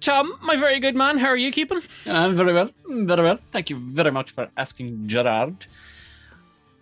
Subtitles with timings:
[0.00, 1.80] Tom, my very good man, how are you keeping?
[2.06, 3.38] I'm very well, very well.
[3.50, 5.66] Thank you very much for asking, Gerard.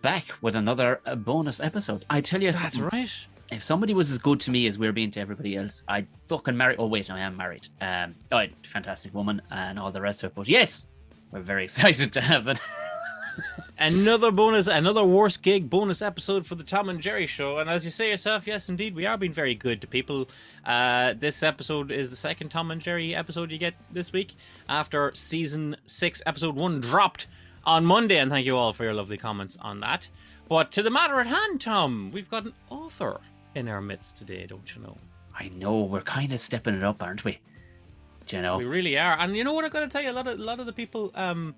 [0.02, 2.04] Back with another uh, bonus episode.
[2.10, 3.10] I tell you, That's something, right.
[3.50, 6.56] if somebody was as good to me as we're being to everybody else, I'd fucking
[6.56, 6.76] marry.
[6.76, 7.68] Oh wait, I am married.
[7.80, 10.34] Um, oh, fantastic woman and all the rest of it.
[10.34, 10.86] But yes,
[11.30, 12.60] we're very excited to have it.
[13.78, 17.58] Another bonus, another worst gig bonus episode for the Tom and Jerry show.
[17.58, 20.28] And as you say yourself, yes, indeed, we are being very good to people.
[20.64, 24.34] Uh, this episode is the second Tom and Jerry episode you get this week
[24.68, 27.26] after season six, episode one dropped
[27.64, 28.18] on Monday.
[28.18, 30.08] And thank you all for your lovely comments on that.
[30.48, 33.20] But to the matter at hand, Tom, we've got an author
[33.54, 34.96] in our midst today, don't you know?
[35.38, 37.38] I know we're kind of stepping it up, aren't we?
[38.26, 38.58] Do you know?
[38.58, 39.18] We really are.
[39.18, 40.10] And you know what I'm going to tell you?
[40.10, 41.54] A lot of a lot of the people, um,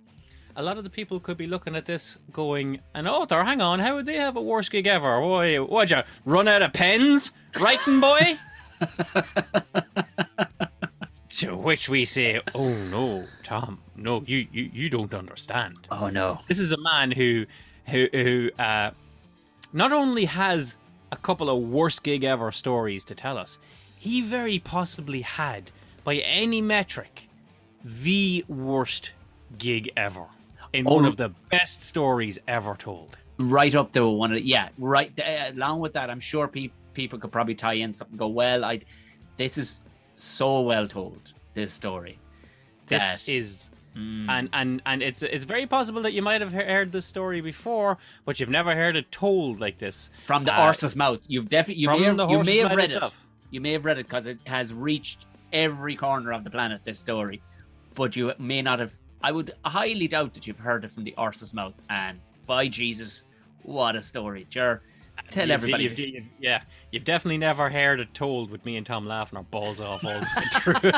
[0.56, 3.44] a lot of the people could be looking at this, going, "An author?
[3.44, 5.20] Hang on, how would they have a worst gig ever?
[5.20, 8.38] Why, what'd you run out of pens, writing boy?"
[11.28, 16.40] to which we say, "Oh no, Tom, no, you you you don't understand." Oh no.
[16.48, 17.44] This is a man who
[17.88, 18.92] who who uh,
[19.74, 20.76] not only has
[21.12, 23.58] a couple of worst gig ever stories to tell us,
[23.98, 25.70] he very possibly had,
[26.02, 27.28] by any metric,
[27.84, 29.12] the worst
[29.58, 30.26] gig ever
[30.72, 31.08] in one Oh.
[31.08, 33.16] of the best stories ever told.
[33.38, 36.70] right up to one of the, yeah right uh, along with that i'm sure pe-
[36.94, 38.80] people could probably tie in something go well i
[39.36, 39.80] this is
[40.14, 42.18] so well told this story
[42.86, 44.28] This that- is Mm.
[44.28, 47.96] and and and it's it's very possible that you might have heard this story before,
[48.26, 50.10] but you've never heard it told like this.
[50.26, 53.14] from the uh, horse's mouth you've definitely you may the you may have read itself.
[53.14, 56.84] it you may have read it because it has reached every corner of the planet
[56.84, 57.40] this story
[57.94, 58.92] but you may not have
[59.26, 63.24] i would highly doubt that you've heard it from the horse's mouth and by jesus
[63.62, 64.80] what a story Jer,
[65.30, 66.60] tell You've- everybody you've- you've- yeah,
[66.92, 70.10] you've definitely never heard it told with me and Tom laughing our balls off all
[70.10, 70.90] the way through.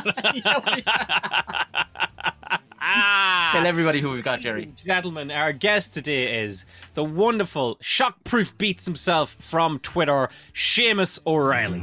[2.80, 3.50] Ah.
[3.52, 8.84] tell everybody who we've got jerry Gentlemen, our guest today is the wonderful shockproof beats
[8.84, 11.82] himself from Twitter, Seamus O'Reilly.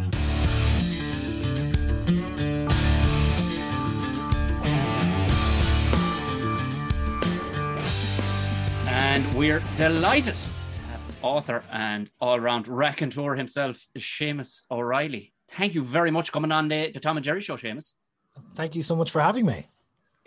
[9.36, 15.34] We're delighted to have author and all round raconteur himself, Seamus O'Reilly.
[15.52, 17.94] Thank you very much for coming on the, the Tom and Jerry show, Seamus.
[18.56, 19.68] Thank you so much for having me.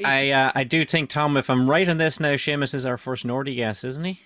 [0.04, 2.98] I uh, I do think Tom, if I'm right on this now, Seamus is our
[2.98, 4.20] first Nordy guest, isn't he?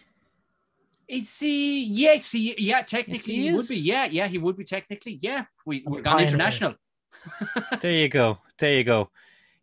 [1.08, 3.76] It's he, yes, he, yeah, technically Yes, he he, would be.
[3.76, 5.18] Yeah, yeah, he would be technically.
[5.22, 6.74] Yeah, we, I'm we've gone international.
[7.80, 8.38] There you go.
[8.58, 9.10] There you go.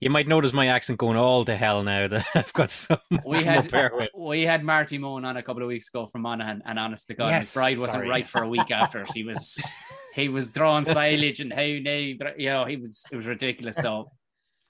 [0.01, 3.23] You might notice my accent going all to hell now that I've got so much
[3.25, 3.71] We had
[4.15, 7.15] we had Marty Moan on a couple of weeks ago from Monaghan, and honest to
[7.15, 8.09] God, Yes, his bride wasn't sorry.
[8.09, 9.05] right for a week after.
[9.13, 9.61] He was
[10.15, 13.75] he was drawing silage and how nay, you know, he was it was ridiculous.
[13.75, 14.09] So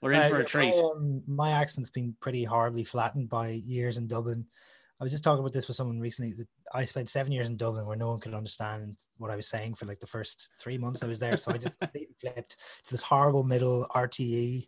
[0.02, 0.74] we're in Uh, for a treat.
[0.74, 4.46] My, um, my accent's been pretty horribly flattened by years in Dublin.
[4.98, 6.32] I was just talking about this with someone recently.
[6.32, 9.46] That I spent seven years in Dublin where no one could understand what I was
[9.46, 11.36] saying for like the first three months I was there.
[11.36, 14.66] So I just completely flipped to this horrible middle RTE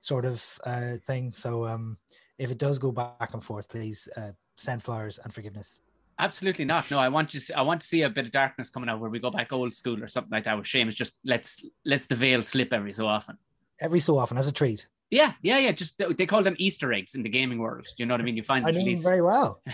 [0.00, 1.32] sort of uh, thing.
[1.32, 1.98] So um,
[2.38, 5.80] if it does go back and forth, please uh, send flowers and forgiveness.
[6.18, 6.90] Absolutely not.
[6.90, 7.40] No, I want to.
[7.40, 9.52] See, I want to see a bit of darkness coming out where we go back
[9.52, 10.56] old school or something like that.
[10.56, 13.36] With Seamus, just let's let's the veil slip every so often.
[13.82, 14.88] Every so often as a treat.
[15.10, 15.72] Yeah, yeah, yeah.
[15.72, 17.84] Just they call them Easter eggs in the gaming world.
[17.84, 18.36] Do you know what I mean?
[18.36, 19.62] You find I know him very well.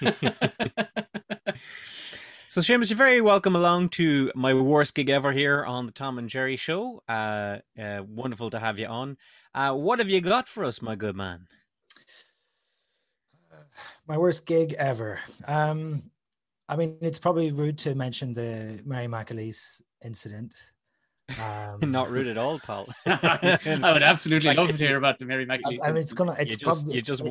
[2.50, 6.18] So, Seamus, you're very welcome along to my worst gig ever here on the Tom
[6.18, 7.02] and Jerry show.
[7.06, 9.18] Uh, uh, wonderful to have you on.
[9.54, 11.46] Uh, what have you got for us, my good man?
[14.06, 15.20] My worst gig ever.
[15.46, 16.10] Um,
[16.70, 20.54] I mean, it's probably rude to mention the Mary McAleese incident.
[21.38, 22.88] Um, Not rude at all, pal.
[23.04, 23.58] I
[23.92, 25.80] would absolutely Like, love to hear about the Mary McAleese.
[25.84, 26.32] I mean, it's gonna.
[26.32, 27.22] You It's just- probably you just-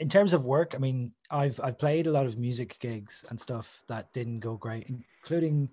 [0.00, 0.74] in terms of work.
[0.74, 4.56] I mean, I've I've played a lot of music gigs and stuff that didn't go
[4.56, 5.68] great, including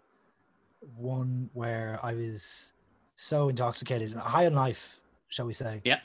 [0.95, 2.74] one where I was
[3.15, 5.81] so intoxicated, high on life, shall we say?
[5.83, 6.00] Yeah.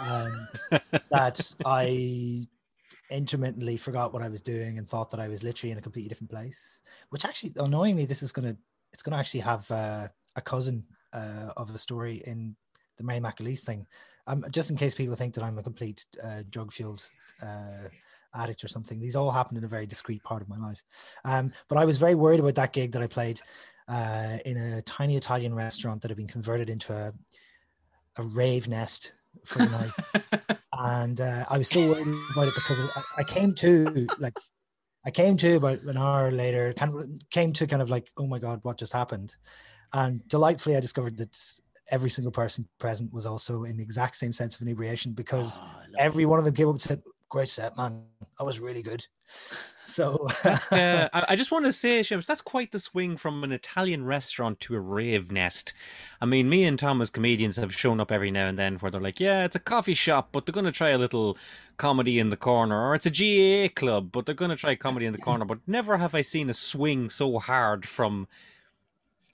[0.00, 0.48] Um,
[1.10, 2.46] that I
[3.10, 6.08] intermittently forgot what I was doing and thought that I was literally in a completely
[6.08, 6.80] different place.
[7.10, 8.56] Which actually, annoyingly, this is gonna
[8.92, 12.54] it's gonna actually have uh, a cousin uh, of a story in
[12.96, 13.86] the Mary McAleese thing.
[14.28, 17.08] Um, just in case people think that I'm a complete uh, drug fueled
[17.42, 17.88] uh,
[18.34, 18.98] addict or something.
[18.98, 20.82] These all happened in a very discreet part of my life.
[21.24, 23.40] Um, but I was very worried about that gig that I played
[23.88, 27.12] uh, in a tiny Italian restaurant that had been converted into a,
[28.16, 29.12] a rave nest
[29.44, 30.58] for the night.
[30.72, 34.38] and uh, I was so worried about it because I, I came to like,
[35.06, 38.26] I came to about an hour later, kind of came to kind of like, oh
[38.26, 39.36] my God, what just happened?
[39.92, 41.36] And delightfully, I discovered that
[41.90, 45.80] every single person present was also in the exact same sense of inebriation because oh,
[45.98, 48.02] every one of them came up and said, great set, man.
[48.38, 49.06] That was really good.
[49.88, 54.04] So, uh, I just want to say, Shams, that's quite the swing from an Italian
[54.04, 55.72] restaurant to a rave nest.
[56.20, 59.00] I mean, me and Thomas comedians have shown up every now and then where they're
[59.00, 61.38] like, yeah, it's a coffee shop, but they're going to try a little
[61.78, 65.06] comedy in the corner, or it's a GAA club, but they're going to try comedy
[65.06, 65.46] in the corner.
[65.46, 68.28] But never have I seen a swing so hard from.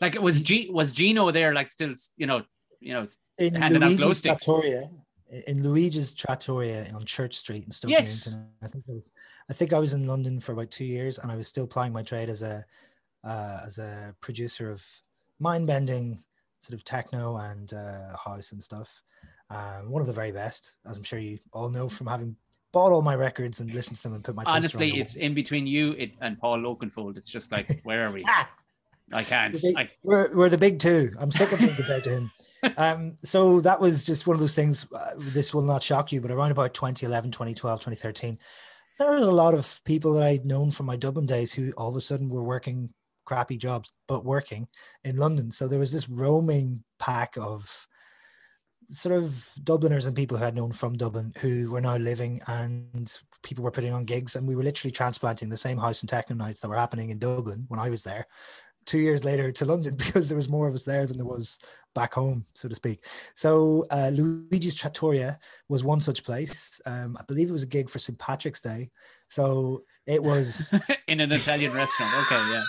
[0.01, 2.45] Like, it was G was Gino there, like, still, you know,
[2.79, 3.07] you know,
[3.39, 4.45] in handing Luigi's out glow sticks?
[4.45, 4.89] Trattoria,
[5.47, 8.35] in Luigi's Trattoria on Church Street in Stoke yes.
[8.63, 9.11] I think I was,
[9.51, 11.93] I think I was in London for about two years, and I was still plying
[11.93, 12.65] my trade as a
[13.25, 14.85] uh, as a producer of
[15.39, 16.19] mind bending
[16.61, 19.03] sort of techno and uh, house and stuff.
[19.51, 22.37] Um, one of the very best, as I'm sure you all know from having
[22.73, 24.45] bought all my records and listened to them and put my.
[24.45, 27.17] Honestly, it's in between you it, and Paul Oakenfold.
[27.17, 28.25] It's just like, where are we?
[28.29, 28.49] Ah!
[29.13, 29.59] I can't.
[29.63, 29.89] We're, I...
[30.03, 31.13] we're, we're the big two.
[31.19, 32.31] I'm sick of being compared to him.
[32.79, 34.87] Um, so that was just one of those things.
[34.91, 38.39] Uh, this will not shock you, but around about 2011, 2012, 2013,
[38.99, 41.91] there was a lot of people that I'd known from my Dublin days who all
[41.91, 42.89] of a sudden were working
[43.27, 44.67] crappy jobs, but working
[45.05, 45.51] in London.
[45.51, 47.87] So there was this roaming pack of
[48.91, 53.19] sort of Dubliners and people who had known from Dublin who were now living and
[53.43, 56.37] people were putting on gigs and we were literally transplanting the same house and techno
[56.37, 58.27] nights that were happening in Dublin when I was there
[58.87, 61.59] two years later to London because there was more of us there than there was
[61.95, 63.05] back home, so to speak.
[63.35, 65.39] So uh, Luigi's Trattoria
[65.69, 66.81] was one such place.
[66.87, 68.19] Um, I believe it was a gig for St.
[68.19, 68.91] Patrick's Day.
[69.29, 70.73] So it was
[71.09, 72.13] in an Italian restaurant.
[72.27, 72.63] Okay, yeah.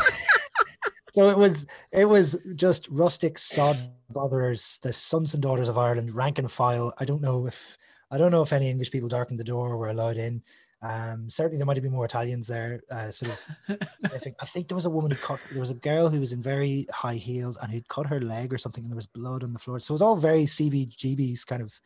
[1.12, 3.76] so it was it was just rustic sod
[4.10, 6.92] botherers, the sons and daughters of Ireland, rank and file.
[6.98, 7.76] I don't know if
[8.10, 10.42] I don't know if any English people darkened the door or were allowed in.
[10.82, 12.80] Um, certainly, there might have been more Italians there.
[12.90, 13.78] Uh, sort of,
[14.12, 14.36] I think.
[14.40, 15.38] I think there was a woman who cut.
[15.50, 18.52] There was a girl who was in very high heels and who'd cut her leg
[18.52, 19.78] or something, and there was blood on the floor.
[19.80, 21.80] So it was all very CBGB's kind of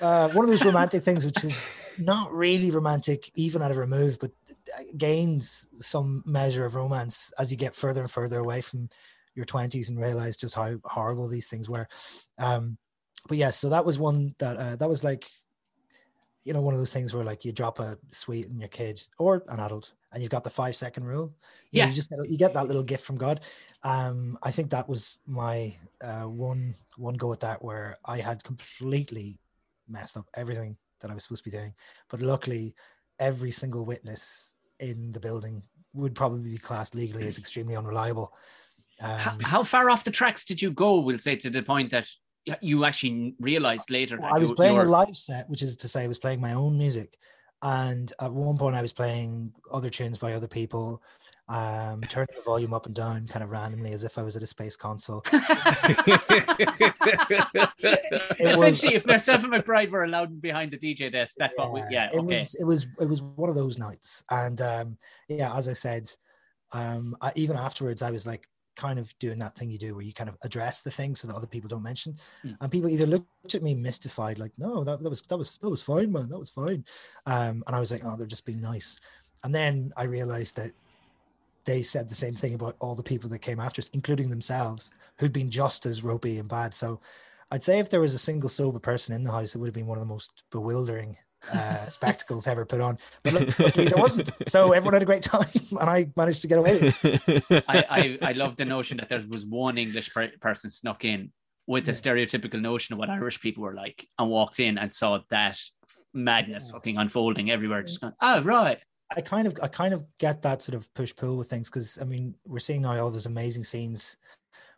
[0.00, 1.64] uh, one of those romantic things, which is
[1.98, 4.32] not really romantic even at a remove, but
[4.96, 8.88] gains some measure of romance as you get further and further away from
[9.34, 11.88] your twenties and realize just how horrible these things were.
[12.38, 12.76] Um,
[13.28, 15.26] but yes, yeah, so that was one that uh, that was like
[16.44, 19.00] you know, one of those things where like you drop a sweet in your kid
[19.18, 21.34] or an adult and you've got the five second rule.
[21.70, 21.84] You yeah.
[21.84, 23.40] Know, you just get, you get that little gift from God.
[23.82, 28.44] Um, I think that was my uh, one, one go at that where I had
[28.44, 29.38] completely
[29.88, 31.74] messed up everything that I was supposed to be doing.
[32.10, 32.74] But luckily
[33.18, 35.62] every single witness in the building
[35.94, 38.34] would probably be classed legally as extremely unreliable.
[39.00, 41.00] Um, how, how, far off the tracks did you go?
[41.00, 42.08] We'll say to the point that
[42.60, 44.18] you actually realized later.
[44.22, 46.76] I was playing a live set, which is to say, I was playing my own
[46.76, 47.16] music,
[47.62, 51.02] and at one point I was playing other tunes by other people,
[51.48, 54.42] um, turning the volume up and down kind of randomly as if I was at
[54.42, 55.22] a space console.
[58.40, 61.80] Essentially, if myself and McBride were allowed behind the DJ desk, that's yeah, what we.
[61.90, 62.26] Yeah, it okay.
[62.26, 62.54] was.
[62.54, 62.86] It was.
[63.00, 64.98] It was one of those nights, and um,
[65.28, 66.08] yeah, as I said,
[66.74, 68.46] um, I, even afterwards, I was like,
[68.76, 71.28] kind of doing that thing you do where you kind of address the thing so
[71.28, 72.14] that other people don't mention.
[72.44, 72.56] Mm.
[72.60, 75.70] And people either looked at me mystified, like, no, that, that was that was that
[75.70, 76.28] was fine, man.
[76.28, 76.84] That was fine.
[77.26, 79.00] Um, and I was like, oh, they're just being nice.
[79.42, 80.72] And then I realized that
[81.64, 84.92] they said the same thing about all the people that came after us, including themselves,
[85.18, 86.74] who'd been just as ropey and bad.
[86.74, 87.00] So
[87.50, 89.74] I'd say if there was a single sober person in the house, it would have
[89.74, 91.16] been one of the most bewildering
[91.52, 92.98] uh, spectacles ever put on.
[93.22, 94.30] But look, luckily there wasn't.
[94.46, 95.46] So everyone had a great time,
[95.80, 96.92] and I managed to get away.
[97.68, 101.32] I, I, I love the notion that there was one English per- person snuck in
[101.66, 101.98] with the yeah.
[101.98, 105.58] stereotypical notion of what Irish people were like, and walked in and saw that
[106.12, 106.72] madness yeah.
[106.72, 107.82] fucking unfolding everywhere.
[107.82, 108.78] Just going, oh right.
[109.16, 111.98] I kind of I kind of get that sort of push pull with things because
[112.00, 114.16] I mean we're seeing now all those amazing scenes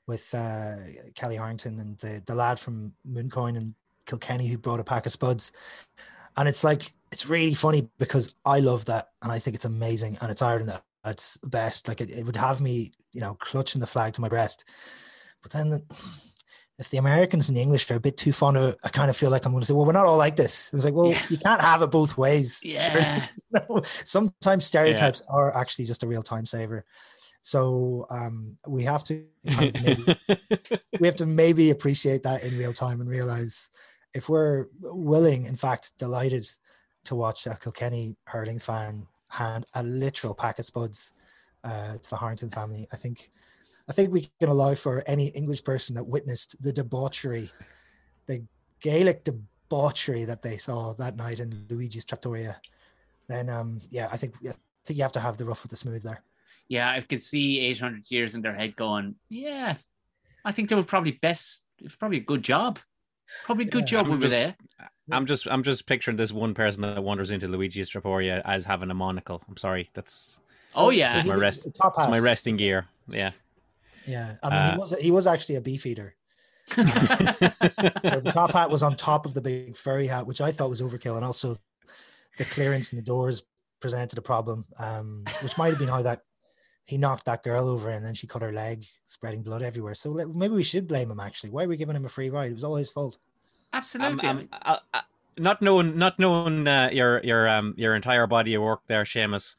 [0.06, 0.76] with uh,
[1.14, 3.74] Kellie Harrington and the the lad from Mooncoin and
[4.06, 5.52] Kilkenny who brought a pack of spuds
[6.36, 10.18] and it's like it's really funny because I love that and I think it's amazing
[10.20, 11.88] and it's Ireland at its best.
[11.88, 14.64] Like it, it would have me, you know, clutching the flag to my breast.
[15.42, 15.82] But then
[16.78, 19.08] if the Americans and the English are a bit too fond of it, I kind
[19.08, 20.72] of feel like I'm going to say, well, we're not all like this.
[20.74, 21.22] It's like, well, yeah.
[21.30, 22.60] you can't have it both ways.
[22.66, 23.26] Yeah.
[23.50, 25.34] no, sometimes stereotypes yeah.
[25.34, 26.84] are actually just a real time saver.
[27.40, 30.18] So um, we have to kind of maybe,
[31.00, 33.70] we have to maybe appreciate that in real time and realize
[34.16, 36.48] if we're willing, in fact, delighted
[37.04, 41.12] to watch a Kilkenny hurling fan hand a literal pack of spuds
[41.64, 43.30] uh, to the Harrington family, I think
[43.88, 47.50] I think we can allow for any English person that witnessed the debauchery,
[48.26, 48.42] the
[48.80, 52.60] Gaelic debauchery that they saw that night in Luigi's Trattoria.
[53.28, 54.54] Then, um, yeah, I think I
[54.84, 56.22] think you have to have the rough with the smooth there.
[56.68, 59.76] Yeah, I could see 800 years in their head going, yeah,
[60.44, 61.62] I think they were probably best.
[61.78, 62.80] It's probably a good job.
[63.44, 64.56] Probably a good Yeah, job I'm we were just- there.
[65.12, 68.90] I'm just I'm just picturing this one person that wanders into Luigi's Trattoria as having
[68.90, 69.40] a monocle.
[69.48, 70.40] I'm sorry, that's
[70.74, 72.10] Oh So yeah, my rest- top that's half.
[72.10, 72.86] my resting gear.
[73.08, 73.30] Yeah.
[74.06, 76.14] Yeah, I mean, Uh, he was he was actually a beef eater.
[76.74, 80.70] So the top hat was on top of the big furry hat, which I thought
[80.70, 81.56] was overkill, and also
[82.38, 83.44] the clearance in the doors
[83.80, 86.22] presented a problem, um, which might have been how that
[86.86, 89.94] he knocked that girl over and then she cut her leg, spreading blood everywhere.
[89.94, 91.20] So maybe we should blame him.
[91.20, 92.50] Actually, why are we giving him a free ride?
[92.50, 93.18] It was all his fault.
[93.72, 94.28] absolutely.
[94.28, 95.00] Um, um, uh, uh,
[95.38, 99.56] not knowing not knowing uh, your your um your entire body of work there, Seamus.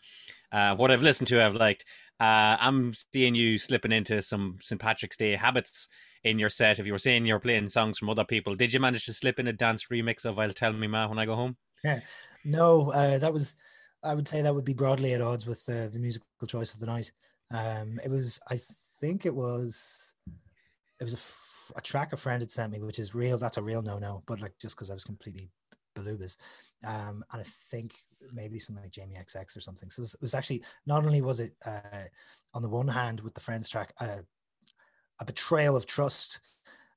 [0.52, 1.86] Uh, what I've listened to, I've liked.
[2.20, 4.82] Uh, I'm seeing you slipping into some St.
[4.82, 5.88] Patrick's Day habits
[6.24, 6.80] in your set.
[6.80, 9.38] If you were saying you're playing songs from other people, did you manage to slip
[9.38, 11.58] in a dance remix of "I'll Tell Me Ma" when I go home?
[11.84, 12.00] Yeah,
[12.46, 13.56] no, uh, that was,
[14.04, 16.80] I would say that would be broadly at odds with uh, the musical choice of
[16.80, 17.12] the night.
[17.52, 18.58] Um, it was, I
[19.00, 20.14] think it was,
[21.00, 23.38] it was a, f- a track a friend had sent me, which is real.
[23.38, 25.50] That's a real no no, but like just because I was completely
[25.98, 26.38] balubas.
[26.86, 27.96] Um, and I think
[28.34, 29.90] maybe something like Jamie XX or something.
[29.90, 32.06] So it was, it was actually not only was it uh,
[32.54, 34.18] on the one hand with the friends track uh,
[35.20, 36.42] a betrayal of trust.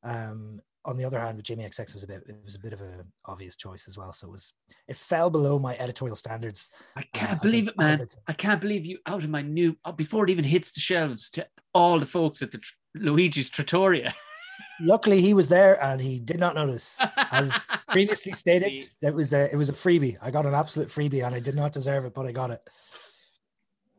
[0.02, 2.72] Um, on the other hand, with Jamie XX was a bit it was a bit
[2.72, 4.12] of an obvious choice as well.
[4.12, 4.52] So it was
[4.88, 6.70] it fell below my editorial standards.
[6.96, 7.90] I uh, can't as believe a- it, man.
[7.92, 10.80] as I can't believe you out of my new uh, before it even hits the
[10.80, 14.14] shelves to all the folks at the tr- Luigi's Trattoria.
[14.80, 16.98] Luckily, he was there and he did not notice.
[17.30, 17.52] As
[17.90, 20.16] previously stated, it was a it was a freebie.
[20.22, 22.60] I got an absolute freebie and I did not deserve it, but I got it.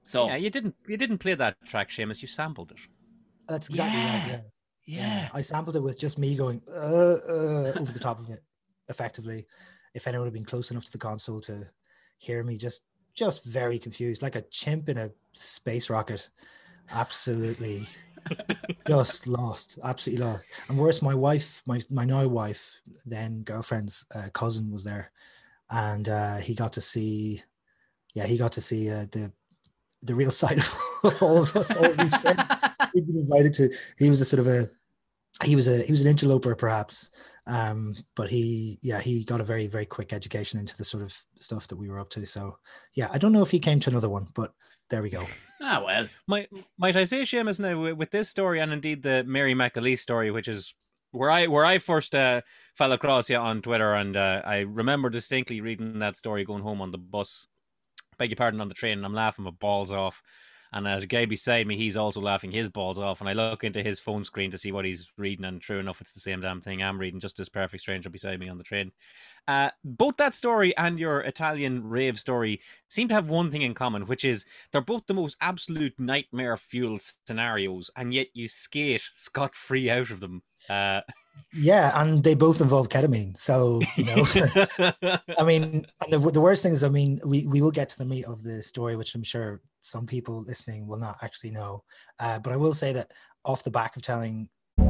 [0.03, 2.23] So Yeah, you didn't you didn't play that track, Seamus.
[2.23, 2.79] You sampled it.
[3.47, 4.25] That's exactly right.
[4.27, 4.39] Yeah.
[4.85, 5.29] Yeah.
[5.33, 8.41] I sampled it with just me going uh, uh, over the top of it.
[8.89, 9.45] Effectively,
[9.93, 11.65] if anyone had been close enough to the console to
[12.17, 12.83] hear me, just
[13.13, 16.29] just very confused, like a chimp in a space rocket.
[16.91, 17.83] Absolutely,
[18.87, 19.79] just lost.
[19.83, 20.47] Absolutely lost.
[20.67, 25.11] And worse, my wife, my my now wife, then girlfriend's uh, cousin was there,
[25.69, 27.41] and uh, he got to see,
[28.13, 29.31] yeah, he got to see uh, the
[30.03, 30.57] the real side
[31.03, 32.49] of all of us, all of these friends
[32.93, 33.69] we'd been invited to.
[33.97, 34.69] He was a sort of a
[35.43, 37.09] he was a he was an interloper perhaps
[37.47, 41.17] um but he yeah he got a very very quick education into the sort of
[41.39, 42.57] stuff that we were up to so
[42.95, 44.53] yeah i don't know if he came to another one but
[44.89, 45.25] there we go
[45.61, 49.23] ah well, Might might I say, Seamus, now with, with this story and indeed the
[49.23, 50.75] Mary McAleese story, which is
[51.11, 52.41] where I where I first uh,
[52.77, 56.81] fell across you on Twitter, and uh, I remember distinctly reading that story going home
[56.81, 57.47] on the bus.
[58.21, 60.21] Beg your pardon, on the train, and I'm laughing my balls off.
[60.71, 63.19] And uh, the guy beside me, he's also laughing his balls off.
[63.19, 66.01] And I look into his phone screen to see what he's reading, and true enough,
[66.01, 67.19] it's the same damn thing I'm reading.
[67.19, 68.91] Just this perfect stranger beside me on the train.
[69.47, 73.73] Uh, both that story and your Italian rave story seem to have one thing in
[73.73, 79.03] common, which is they're both the most absolute nightmare fuel scenarios, and yet you skate
[79.13, 80.41] scot free out of them.
[80.69, 81.01] Uh,
[81.53, 86.63] yeah and they both involve ketamine so you know i mean and the, the worst
[86.63, 89.15] thing is i mean we, we will get to the meat of the story which
[89.15, 91.83] i'm sure some people listening will not actually know
[92.19, 93.11] uh, but i will say that
[93.43, 94.47] off the back of telling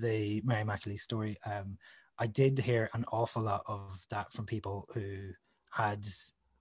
[0.00, 1.78] The Mary McAleese story, um,
[2.18, 5.30] I did hear an awful lot of that from people who
[5.70, 6.06] had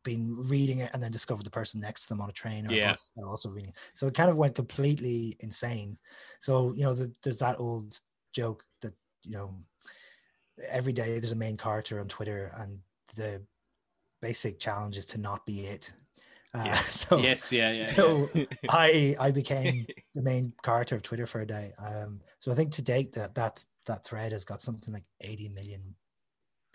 [0.04, 2.76] been reading it and then discovered the person next to them on a train or
[2.76, 2.92] a Yeah.
[2.92, 3.70] bus also reading.
[3.72, 3.78] it.
[3.94, 5.98] So it kind of went completely insane.
[6.40, 8.00] So you know, the, there's that old
[8.34, 8.94] joke that
[9.24, 9.64] you know,
[10.70, 12.80] every day there's a main character on Twitter, and
[13.16, 13.46] the
[14.22, 15.94] basic challenge is to not be it.
[16.54, 16.80] Uh, Yeah.
[16.84, 17.84] So yes, yeah, yeah.
[17.84, 18.28] so
[18.70, 21.74] I I became the main character of Twitter for a day.
[21.78, 25.50] Um, so I think to date that that that thread has got something like 80
[25.50, 25.96] million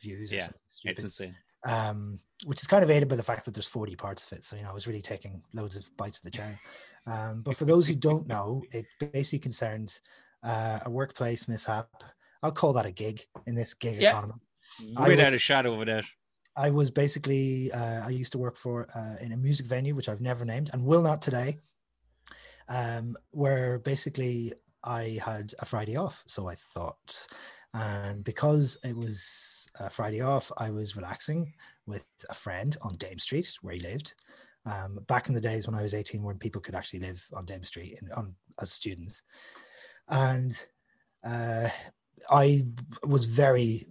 [0.02, 0.48] views or Yeah,
[0.84, 1.36] it's insane.
[1.66, 4.44] um, which is kind of aided by the fact that there's 40 parts of it.
[4.44, 6.58] So, you know, I was really taking loads of bites of the cherry.
[7.06, 10.00] Um, but for those who don't know, it basically concerns
[10.42, 11.88] uh, a workplace mishap.
[12.42, 14.10] I'll call that a gig in this gig Yeah.
[14.10, 14.34] economy.
[15.06, 16.04] Without a shadow of a doubt.
[16.56, 20.08] I was basically uh, I used to work for uh, in a music venue which
[20.08, 21.56] I've never named and will not today,
[22.68, 26.22] um, where basically I had a Friday off.
[26.26, 27.26] So I thought,
[27.72, 31.52] and because it was a Friday off, I was relaxing
[31.86, 34.14] with a friend on Dame Street where he lived.
[34.66, 37.44] Um, back in the days when I was 18, when people could actually live on
[37.44, 39.22] Dame Street and on as students,
[40.08, 40.52] and
[41.24, 41.68] uh,
[42.30, 42.62] I
[43.02, 43.86] was very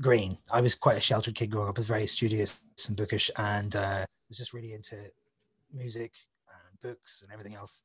[0.00, 0.38] green.
[0.50, 1.78] I was quite a sheltered kid growing up.
[1.78, 4.96] I was very studious and bookish, and uh, was just really into
[5.72, 6.14] music
[6.48, 7.82] and books and everything else.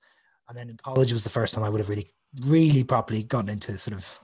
[0.49, 2.09] And then in college was the first time I would have really,
[2.47, 4.19] really properly gotten into sort of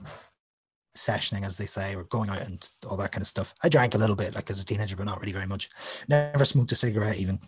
[0.96, 3.54] sessioning, as they say, or going out and all that kind of stuff.
[3.62, 5.70] I drank a little bit, like as a teenager, but not really very much.
[6.08, 7.38] Never smoked a cigarette even.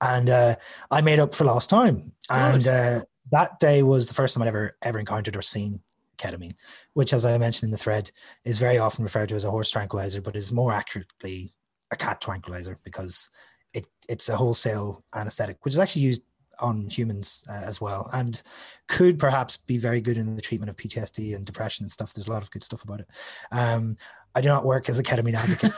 [0.00, 0.54] And uh,
[0.90, 2.12] I made up for lost time.
[2.30, 3.00] And uh,
[3.32, 5.80] that day was the first time I'd ever ever encountered or seen
[6.18, 6.54] ketamine,
[6.94, 8.10] which, as I mentioned in the thread,
[8.44, 11.54] is very often referred to as a horse tranquilizer, but is more accurately
[11.90, 13.30] a cat tranquilizer because
[13.74, 16.22] it it's a wholesale anesthetic, which is actually used
[16.60, 18.42] on humans uh, as well, and
[18.88, 22.12] could perhaps be very good in the treatment of PTSD and depression and stuff.
[22.12, 23.10] There's a lot of good stuff about it.
[23.52, 23.96] Um,
[24.34, 25.72] I do not work as a ketamine advocate.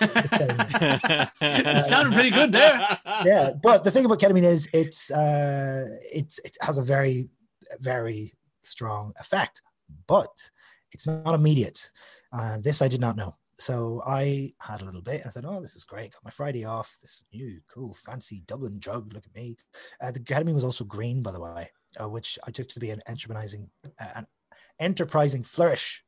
[1.40, 2.98] You sounded pretty good there.
[3.24, 7.28] yeah, but the thing about ketamine is it's uh, it's it has a very
[7.78, 8.32] very
[8.62, 9.62] strong effect,
[10.06, 10.50] but
[10.92, 11.90] it's not immediate.
[12.32, 13.34] Uh, this I did not know.
[13.56, 16.12] So I had a little bit and I thought, oh, this is great.
[16.12, 16.96] Got my Friday off.
[17.02, 19.12] This new, cool, fancy Dublin drug.
[19.12, 19.56] Look at me.
[20.00, 21.70] Uh, the ketamine was also green, by the way,
[22.00, 23.68] uh, which I took to be an enterprising,
[24.00, 24.26] uh, an
[24.78, 26.02] enterprising flourish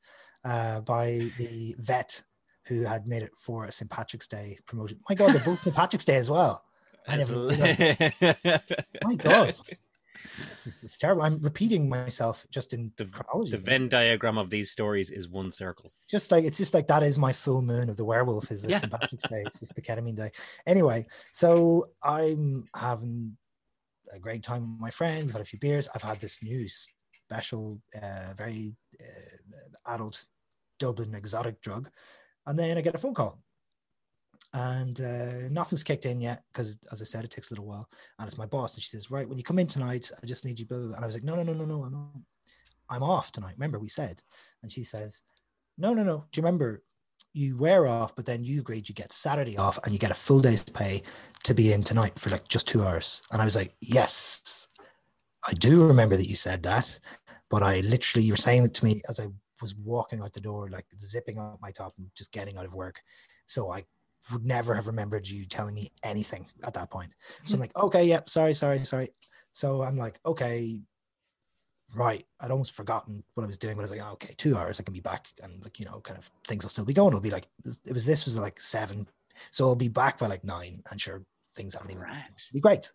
[0.45, 2.23] uh, by the vet
[2.65, 3.91] who had made it for a St.
[3.91, 4.99] Patrick's Day promotion.
[5.11, 5.77] My God, they're both St.
[5.77, 6.65] Patrick's Day as well.
[7.07, 7.35] I never
[9.05, 9.55] my God.
[10.39, 11.23] This is terrible.
[11.23, 13.53] I'm repeating myself just in The- chronology.
[13.53, 15.85] the Venn diagram of these stories is one circle.
[15.87, 18.63] It's just like it's just like that is my full moon of the werewolf is
[18.63, 18.79] this Yeah.
[18.81, 18.93] St.
[18.93, 19.43] Patrick's Day.
[19.47, 20.31] It's just the ketamine day.
[20.67, 23.37] Anyway, so I'm having
[24.13, 25.25] a great time with my friend.
[25.27, 25.89] We've had a few beers.
[25.95, 30.25] I've had this new special, uh, very uh, adult
[30.79, 31.89] Dublin exotic drug,
[32.47, 33.43] and then I get a phone call.
[34.55, 37.89] And uh, nothing's kicked in yet because, as I said, it takes a little while.
[38.19, 40.45] And it's my boss, and she says, "Right, when you come in tonight, I just
[40.45, 40.97] need you." Blah, blah, blah.
[40.97, 42.11] And I was like, "No, no, no, no, no, no.
[42.91, 43.55] I'm off tonight.
[43.57, 44.21] Remember, we said."
[44.63, 45.23] And she says,
[45.79, 46.25] no, no, no.
[46.31, 46.83] Do you remember
[47.35, 50.15] you were off, but then you agreed you get Saturday off and you get a
[50.15, 51.03] full day's pay
[51.45, 53.23] to be in tonight for like just two hours?
[53.33, 54.69] And I was like, yes,
[55.49, 56.99] I do remember that you said that.
[57.51, 59.27] But I literally, you were saying it to me as I
[59.61, 62.75] was walking out the door, like zipping up my top and just getting out of
[62.75, 63.01] work.
[63.47, 63.85] So I
[64.31, 67.13] would never have remembered you telling me anything at that point.
[67.45, 67.55] So hmm.
[67.55, 69.09] I'm like, okay, yep, sorry, sorry, sorry.
[69.53, 70.81] So I'm like, okay,
[71.95, 72.25] right.
[72.41, 74.81] I'd almost forgotten what I was doing, but I was like, oh, okay, two hours,
[74.81, 77.09] I can be back, and like you know, kind of things will still be going.
[77.09, 78.07] It'll be like it was.
[78.07, 79.07] This was like seven,
[79.51, 80.83] so I'll be back by like nine.
[80.91, 82.25] And sure, things haven't even Right.
[82.53, 82.93] be great.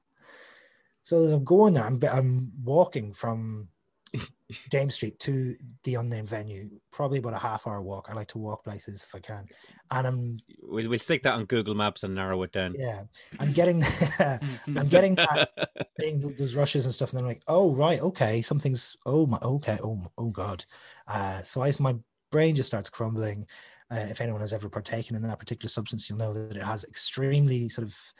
[1.04, 3.70] So as I'm going there, I'm, I'm walking from
[4.70, 8.08] Dame Street to the unnamed venue, probably about a half hour walk.
[8.10, 9.46] I like to walk places if I can,
[9.92, 12.76] and I'm We'll, we'll stick that on Google Maps and narrow it down.
[12.78, 13.04] yeah,
[13.40, 13.84] I'm getting
[14.20, 15.50] I'm getting that
[16.00, 19.40] thing, those rushes and stuff, and then I'm like, oh right, okay, something's oh my
[19.42, 20.66] okay, oh oh god.
[21.08, 21.96] Uh, so as my
[22.32, 23.46] brain just starts crumbling.
[23.90, 26.84] Uh, if anyone has ever partaken in that particular substance, you'll know that it has
[26.84, 28.14] extremely sort of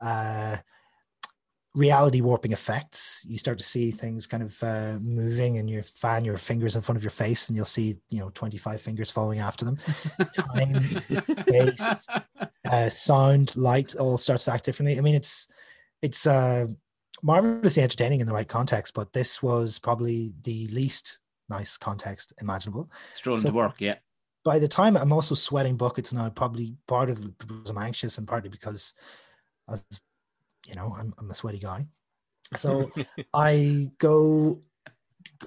[0.00, 0.56] uh,
[1.74, 3.24] reality warping effects.
[3.28, 6.82] You start to see things kind of uh, moving, and you fan your fingers in
[6.82, 9.76] front of your face, and you'll see you know twenty five fingers following after them.
[10.32, 10.82] Time,
[11.42, 12.08] space,
[12.70, 14.98] uh, sound, light, all starts to act differently.
[14.98, 15.48] I mean, it's
[16.02, 16.66] it's uh,
[17.22, 22.90] marvelously entertaining in the right context, but this was probably the least nice context imaginable.
[23.14, 23.96] Strolling So- to work, yeah.
[24.44, 28.18] By the time I'm also sweating buckets now, probably part of it because I'm anxious
[28.18, 28.92] and partly because,
[29.68, 29.84] as
[30.66, 31.86] you know, I'm, I'm a sweaty guy.
[32.58, 32.90] So
[33.32, 34.60] I go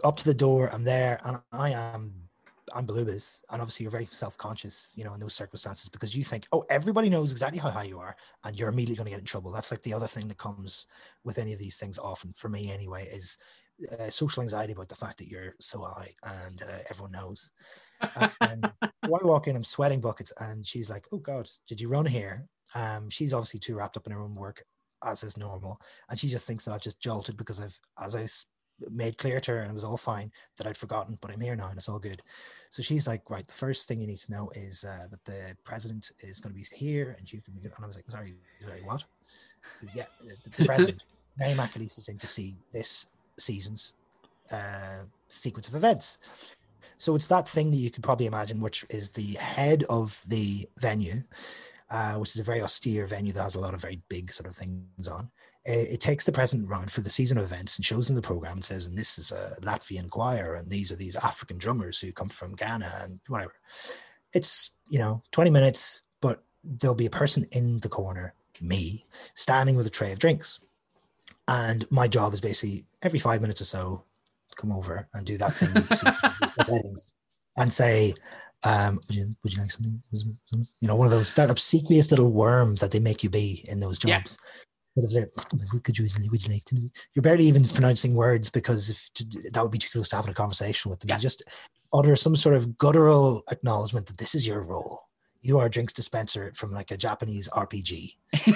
[0.04, 0.74] up to the door.
[0.74, 2.26] I'm there, and I am
[2.74, 6.48] I'm Balubas, and obviously you're very self-conscious, you know, in those circumstances because you think,
[6.52, 9.26] oh, everybody knows exactly how high you are, and you're immediately going to get in
[9.26, 9.52] trouble.
[9.52, 10.88] That's like the other thing that comes
[11.24, 12.00] with any of these things.
[12.00, 13.38] Often, for me anyway, is
[14.00, 17.52] uh, social anxiety about the fact that you're so high and uh, everyone knows.
[18.16, 18.72] And, and
[19.06, 22.06] so I walk in, I'm sweating buckets, and she's like, "Oh God, did you run
[22.06, 24.64] here?" Um, she's obviously too wrapped up in her own work,
[25.06, 28.24] as is normal, and she just thinks that I've just jolted because I've, as I
[28.24, 28.46] s-
[28.92, 31.56] made clear to her and it was all fine that I'd forgotten, but I'm here
[31.56, 32.22] now and it's all good.
[32.70, 35.56] So she's like, right, the first thing you need to know is uh, that the
[35.64, 37.72] president is going to be here and you can be good.
[37.76, 39.04] And I was like, sorry, sorry, what?
[39.78, 41.06] Says, yeah, the, the president,
[41.38, 43.94] Mary McAleese is in to see this season's
[44.52, 46.20] uh, sequence of events.
[46.98, 50.68] So it's that thing that you could probably imagine, which is the head of the
[50.80, 51.22] venue,
[51.90, 54.50] uh, which is a very austere venue that has a lot of very big sort
[54.50, 55.30] of things on.
[55.66, 58.22] It, it takes the president around for the season of events and shows them the
[58.22, 62.00] program and says, and this is a Latvian choir, and these are these African drummers
[62.00, 63.54] who come from Ghana and whatever.
[64.34, 69.76] It's, you know, 20 minutes, but there'll be a person in the corner, me, standing
[69.76, 70.60] with a tray of drinks.
[71.48, 74.04] And my job is basically every five minutes or so,
[74.56, 77.14] come over and do that thing with the weddings
[77.58, 78.14] and say,
[78.66, 80.02] um, would you, would you like something?
[80.12, 83.80] You know, one of those that obsequious little worm that they make you be in
[83.80, 84.20] those Yeah.
[84.20, 84.38] jobs.
[84.98, 85.28] If they're,
[85.82, 86.78] could you, would you like to?
[87.14, 89.10] You're barely even pronouncing words because if
[89.52, 91.10] that would be too close to having a conversation with them.
[91.10, 91.16] Yeah.
[91.18, 91.44] You just
[91.94, 95.02] utter some sort of guttural acknowledgement that this is your role.
[95.42, 98.16] You are a drinks dispenser from like a Japanese RPG.
[98.48, 98.56] You're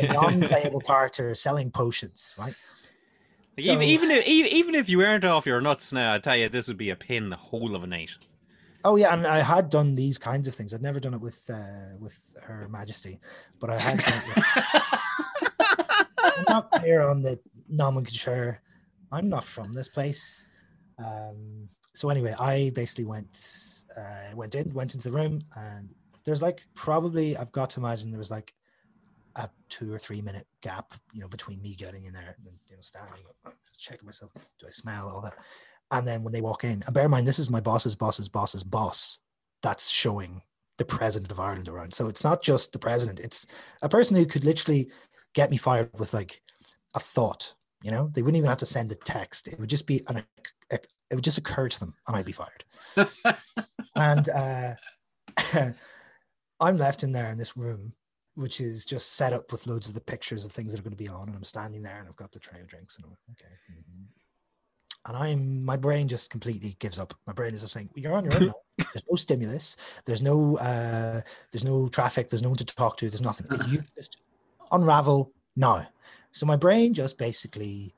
[0.00, 2.54] a non-playable character selling potions, right?
[3.58, 6.18] Like, even, So- even if even, even if you weren't off your nuts now, I
[6.18, 8.10] tell you, this would be a pain the whole of a night.
[8.84, 10.72] Oh yeah, and I had done these kinds of things.
[10.72, 13.18] I'd never done it with uh, with Her Majesty,
[13.58, 14.44] but I had done it with.
[16.36, 17.38] I'm not clear on the
[17.68, 18.62] nomenclature.
[19.12, 20.44] I'm not from this place.
[20.98, 25.90] Um, so anyway, I basically went uh, went in, went into the room, and
[26.24, 28.54] there's like probably I've got to imagine there was like
[29.36, 32.76] a two or three minute gap, you know, between me getting in there and you
[32.76, 33.22] know standing,
[33.76, 35.34] checking myself, do I smell all that,
[35.90, 38.28] and then when they walk in, and bear in mind this is my boss's boss's
[38.28, 39.18] boss's boss
[39.62, 40.42] that's showing
[40.78, 41.92] the president of Ireland around.
[41.92, 43.46] So it's not just the president; it's
[43.82, 44.90] a person who could literally
[45.34, 46.40] get me fired with like
[46.94, 47.54] a thought.
[47.82, 50.24] You know, they wouldn't even have to send a text; it would just be an
[51.10, 52.64] it would just occur to them, and I'd be fired.
[53.96, 54.74] and uh,
[56.60, 57.92] I'm left in there in this room,
[58.36, 60.92] which is just set up with loads of the pictures of things that are going
[60.92, 63.04] to be on, and I'm standing there, and I've got the tray of drinks, and
[63.04, 63.54] I'm like, okay.
[63.72, 64.06] mhm.
[65.06, 67.14] And I'm my brain just completely gives up.
[67.26, 68.54] My brain is just saying, "You're on your own now.
[68.76, 69.76] There's no stimulus.
[70.04, 72.28] There's no uh, there's no traffic.
[72.28, 73.08] There's no one to talk to.
[73.08, 73.46] There's nothing.
[73.68, 74.18] You just
[74.72, 75.86] unravel now."
[76.32, 77.94] So my brain just basically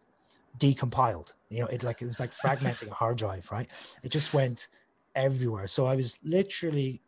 [0.58, 1.32] decompiled.
[1.48, 3.68] You know, it like it was like fragmenting a hard drive, right?
[4.02, 4.68] It just went
[5.14, 5.66] everywhere.
[5.66, 7.02] So I was literally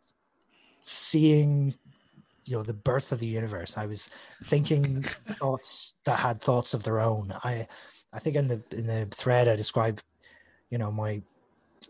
[0.79, 1.73] seeing,
[2.45, 3.77] you know, the birth of the universe.
[3.77, 4.09] I was
[4.43, 5.03] thinking
[5.39, 7.33] thoughts that had thoughts of their own.
[7.43, 7.67] I,
[8.15, 10.01] I think in the in the thread I describe,
[10.69, 11.21] you know, my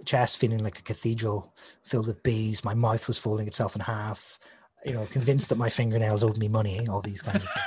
[0.03, 2.65] chest feeling like a cathedral filled with bees.
[2.65, 4.39] My mouth was folding itself in half.
[4.83, 6.87] You know, convinced that my fingernails owed me money.
[6.87, 7.65] All these kinds of things.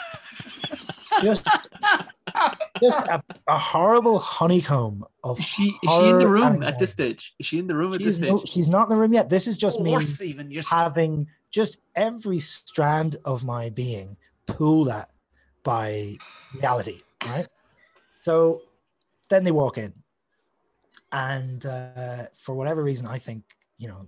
[1.23, 1.45] Just,
[2.81, 6.93] just a, a horrible honeycomb of Is she is she in the room at this
[6.93, 7.35] stage?
[7.41, 8.31] Is she in the room at this She's, stage?
[8.31, 9.29] no, she's not in the room yet.
[9.29, 10.53] This is just me even.
[10.71, 14.17] Having just every strand of my being
[14.47, 15.11] pulled at
[15.65, 16.15] by
[16.55, 17.49] reality, right?
[18.29, 18.61] So
[19.31, 19.95] then they walk in,
[21.13, 23.43] and uh, for whatever reason, I think
[23.79, 24.07] you know,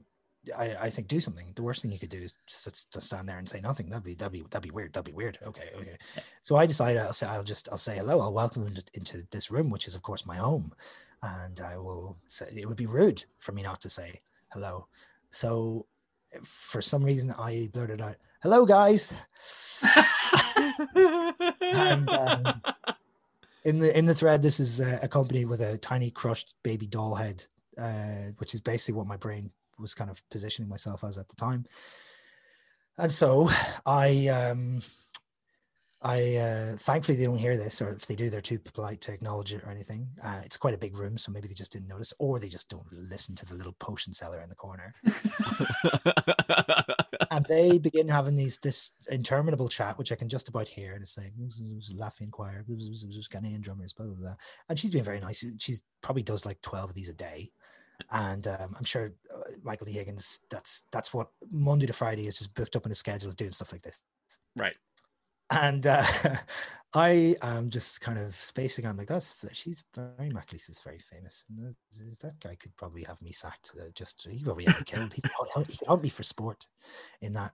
[0.55, 1.53] I, I think do something.
[1.55, 3.89] The worst thing you could do is just, just stand there and say nothing.
[3.89, 4.93] That'd be that'd be that'd be weird.
[4.93, 5.39] That'd be weird.
[5.43, 5.97] Okay, okay.
[6.43, 8.21] So I decided I'll say I'll just I'll say hello.
[8.21, 10.71] I'll welcome them into, into this room, which is of course my home,
[11.23, 14.21] and I will say it would be rude for me not to say
[14.53, 14.87] hello.
[15.31, 15.87] So
[16.43, 19.15] for some reason I blurted out, "Hello, guys."
[21.63, 22.61] and um,
[23.65, 27.15] in the in the thread, this is uh, accompanied with a tiny crushed baby doll
[27.15, 27.45] head,
[27.79, 31.37] uh, which is basically what my brain was kind of positioning myself as at the
[31.37, 31.65] time.
[32.99, 33.49] And so
[33.87, 34.83] I, um,
[36.03, 39.13] I uh, thankfully they don't hear this, or if they do, they're too polite to
[39.13, 40.09] acknowledge it or anything.
[40.23, 42.69] Uh, it's quite a big room, so maybe they just didn't notice, or they just
[42.69, 44.95] don't listen to the little potion seller in the corner.
[47.31, 51.03] and they begin having these this interminable chat, which I can just about hear, and
[51.03, 54.35] it's like Latvian choir, Ghanaian drummers, blah blah blah.
[54.69, 55.45] And she's been very nice.
[55.59, 57.51] She's probably does like twelve of these a day,
[58.11, 60.41] and um, I'm sure uh, Michael D Higgins.
[60.51, 63.73] That's that's what Monday to Friday is just booked up in his schedule, doing stuff
[63.73, 64.03] like this.
[64.57, 64.75] right.
[65.51, 66.05] And uh,
[66.95, 71.45] I am just kind of spacing on like that's she's very McAleese is very famous,
[71.49, 71.75] and
[72.21, 73.73] that, guy could probably have me sacked.
[73.79, 75.13] Uh, just he probably have me killed.
[75.13, 75.31] He could,
[75.69, 76.67] he could help me for sport
[77.21, 77.53] in that,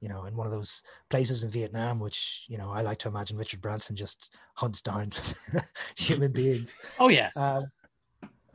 [0.00, 3.08] you know, in one of those places in Vietnam, which you know I like to
[3.08, 5.12] imagine Richard Branson just hunts down
[5.96, 7.30] human beings oh yeah.
[7.36, 7.70] um,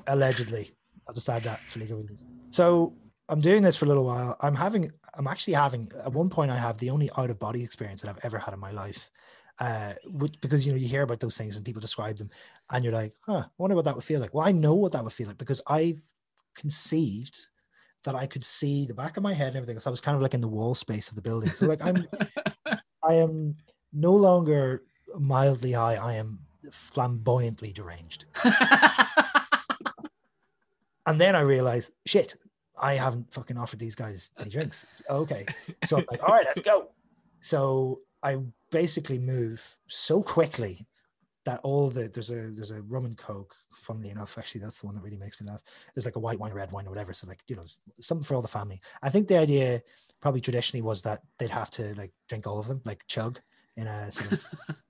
[0.08, 0.72] allegedly.
[1.08, 2.26] I'll just add that for legal reasons.
[2.50, 2.94] So
[3.30, 4.36] I'm doing this for a little while.
[4.42, 7.64] I'm having, I'm actually having, at one point, I have the only out of body
[7.64, 9.10] experience that I've ever had in my life.
[9.60, 12.30] uh, which, because you know you hear about those things and people describe them,
[12.72, 14.34] and you're like, huh, I wonder what that would feel like.
[14.34, 16.02] Well, I know what that would feel like because I've
[16.56, 17.38] conceived
[18.06, 19.78] that I could see the back of my head and everything.
[19.80, 21.52] So I was kind of like in the wall space of the building.
[21.52, 22.08] So like I'm,
[23.04, 23.58] I am
[23.92, 24.84] no longer
[25.20, 25.96] mildly high.
[25.96, 26.40] I am
[26.72, 28.24] flamboyantly deranged.
[31.06, 32.36] and then I realized, shit,
[32.82, 34.86] I haven't fucking offered these guys any drinks.
[35.10, 35.46] Okay.
[35.86, 36.90] So I'm like, all right, let's go.
[37.42, 38.38] So I
[38.72, 40.88] basically move so quickly
[41.46, 43.56] that all the there's a there's a rum and coke.
[43.74, 45.62] Funnily enough, actually, that's the one that really makes me laugh.
[45.94, 47.14] There's like a white wine, red wine, or whatever.
[47.14, 47.64] So like you know,
[48.00, 48.82] something for all the family.
[49.02, 49.82] I think the idea
[50.22, 53.40] probably traditionally was that they'd have to like drink all of them, like chug
[53.78, 54.48] in a sort of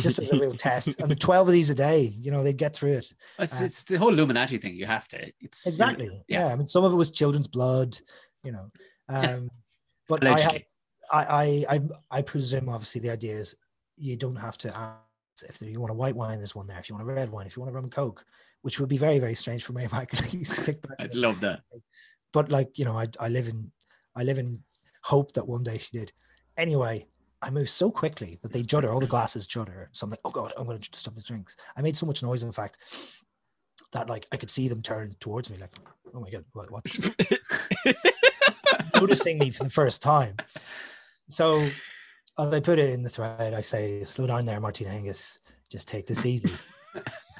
[0.00, 1.00] just as a real test.
[1.00, 3.12] And the 12 of these a day, you know, they'd get through it.
[3.38, 4.74] It's, uh, it's the whole Illuminati thing.
[4.74, 5.32] You have to.
[5.40, 6.10] It's exactly.
[6.28, 6.46] yeah.
[6.46, 6.52] yeah.
[6.52, 7.96] I mean, some of it was children's blood,
[8.42, 8.70] you know.
[9.08, 9.50] Um,
[10.08, 10.64] but I, had,
[11.12, 11.80] I, I, I,
[12.10, 13.54] I presume obviously the idea is
[13.96, 14.98] you don't have to ask
[15.48, 16.78] if you want a white wine, there's one there.
[16.78, 18.24] If you want a red wine, if you want a rum and coke,
[18.62, 20.96] which would be very, very strange for me if I could used to kick back.
[20.98, 21.60] I'd love that.
[22.32, 23.70] But like, you know, I, I live in,
[24.16, 24.62] I live in
[25.02, 26.12] hope that one day she did.
[26.56, 27.06] Anyway,
[27.40, 29.88] I moved so quickly that they judder, all the glasses judder.
[29.92, 31.56] So I'm like, oh God, I'm going to stop the drinks.
[31.76, 32.78] I made so much noise, in fact,
[33.92, 35.74] that like I could see them turn towards me, like,
[36.14, 37.10] oh my God, what, what's
[38.94, 40.36] noticing me for the first time.
[41.28, 41.66] So
[42.38, 43.54] uh, I put it in the thread.
[43.54, 45.38] I say, slow down there, Martina Hingis.
[45.70, 46.50] Just take this easy.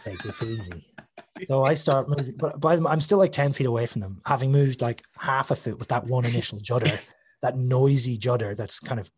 [0.05, 0.87] take this easy.
[1.47, 4.21] So I start moving, but by the, I'm still like 10 feet away from them,
[4.27, 7.01] having moved like half a foot with that one initial judder,
[7.43, 9.11] that noisy judder that's kind of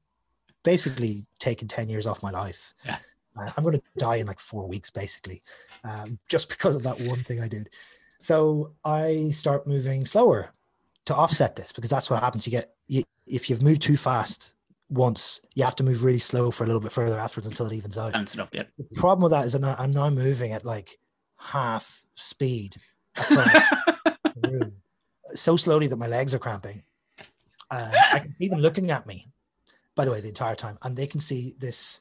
[0.63, 2.75] basically taken 10 years off my life.
[2.85, 2.99] Yeah.
[3.37, 5.43] Uh, I'm going to die in like four weeks, basically,
[5.85, 7.69] um, just because of that one thing I did.
[8.21, 10.53] So I start moving slower
[11.07, 12.47] to offset this because that's what happens.
[12.47, 14.57] You get, you, if you've moved too fast
[14.89, 17.73] once, you have to move really slow for a little bit further afterwards until it
[17.73, 18.15] evens out.
[18.15, 18.65] It up, yeah.
[18.77, 20.99] The problem with that is that I'm now moving at like
[21.39, 22.77] half speed
[23.17, 23.53] across
[24.25, 24.73] the room
[25.35, 26.83] so slowly that my legs are cramping.
[27.71, 29.27] Uh, I can see them looking at me
[29.95, 30.79] by the way, the entire time.
[30.83, 32.01] And they can see this.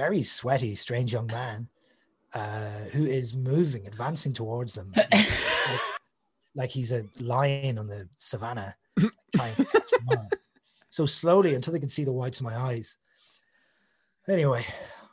[0.00, 1.68] Very sweaty, strange young man
[2.34, 5.12] uh, who is moving, advancing towards them, like,
[6.54, 8.74] like, he's a lion on the savannah,
[9.36, 10.32] trying to catch them up.
[10.88, 12.96] So slowly until they can see the whites of my eyes.
[14.26, 14.64] Anyway,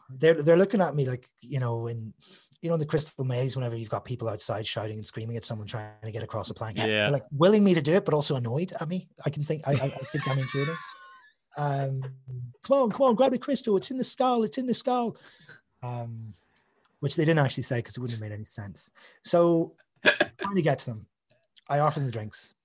[0.10, 2.14] they're they're looking at me like you know in
[2.62, 5.46] you know, in the crystal maze, whenever you've got people outside shouting and screaming at
[5.46, 8.06] someone trying to get across a plank, yeah, They're like willing me to do it,
[8.06, 9.08] but also annoyed at me.
[9.26, 10.76] I can think, I, I, I think I'm intruding.
[11.58, 12.04] Um,
[12.64, 13.76] come on, come on, grab the crystal.
[13.78, 14.44] It's in the skull.
[14.44, 15.18] It's in the skull.
[15.84, 16.34] Um,
[17.00, 18.92] which they didn't actually say because it wouldn't have made any sense.
[19.24, 21.06] So, to get to them,
[21.70, 22.56] I offer them the drinks.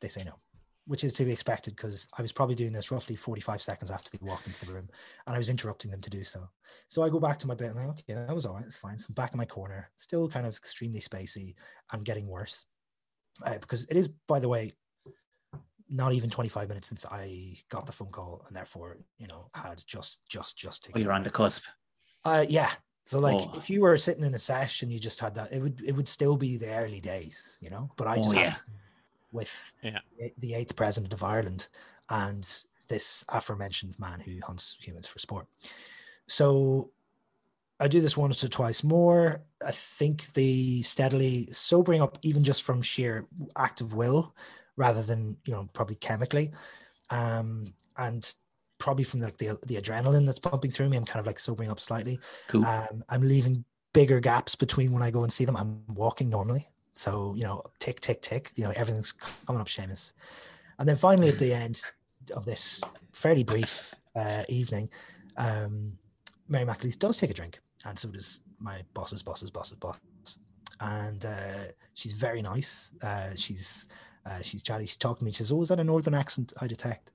[0.00, 0.34] They say no
[0.88, 4.10] which is to be expected because I was probably doing this roughly 45 seconds after
[4.10, 4.88] they walked into the room
[5.26, 6.48] and I was interrupting them to do so.
[6.88, 8.64] So I go back to my bed and I'm like, okay, that was all right.
[8.64, 8.98] It's fine.
[8.98, 11.54] So I'm back in my corner, still kind of extremely spacey
[11.92, 12.64] and getting worse.
[13.44, 14.72] Uh, because it is, by the way,
[15.90, 19.82] not even 25 minutes since I got the phone call and therefore, you know, had
[19.86, 21.00] just, just, just taken.
[21.00, 21.64] Oh, you're on the cusp.
[22.24, 22.70] Uh, yeah.
[23.04, 23.54] So like oh.
[23.56, 25.92] if you were sitting in a sesh and you just had that, it would, it
[25.92, 28.50] would still be the early days, you know, but I oh, just oh, yeah.
[28.50, 28.60] had
[29.32, 29.98] with yeah.
[30.38, 31.68] the eighth president of Ireland
[32.10, 32.50] and
[32.88, 35.46] this aforementioned man who hunts humans for sport.
[36.26, 36.90] So
[37.80, 39.42] I do this once or twice more.
[39.64, 44.34] I think they steadily sobering up, even just from sheer act of will,
[44.78, 46.50] rather than you know probably chemically,
[47.10, 48.34] um, and
[48.78, 50.96] probably from like the the adrenaline that's pumping through me.
[50.96, 52.18] I'm kind of like sobering up slightly.
[52.48, 52.64] Cool.
[52.64, 55.56] Um, I'm leaving bigger gaps between when I go and see them.
[55.56, 56.64] I'm walking normally,
[56.98, 60.14] so, you know, tick, tick, tick, you know, everything's coming up Seamus.
[60.78, 61.80] And then finally at the end,
[62.34, 64.88] of this fairly brief uh, evening,
[65.36, 65.96] um,
[66.48, 69.98] Mary McAleese does take a drink, and so does my boss's boss's boss's boss.
[70.80, 72.92] And uh, she's very nice.
[73.02, 73.86] Uh, she's
[74.28, 75.32] uh, she's chatting, She's talking to me.
[75.32, 77.12] She says, "Oh, is that a northern accent I detect?"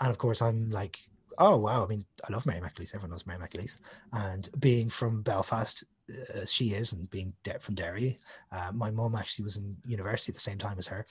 [0.00, 0.98] And of course, I'm like,
[1.38, 1.84] "Oh, wow!
[1.84, 2.94] I mean, I love Mary McAleese.
[2.94, 3.80] Everyone knows Mary McAleese."
[4.12, 8.18] And being from Belfast, uh, as she is, and being de- from Derry,
[8.52, 11.06] uh, my mum actually was in university at the same time as her.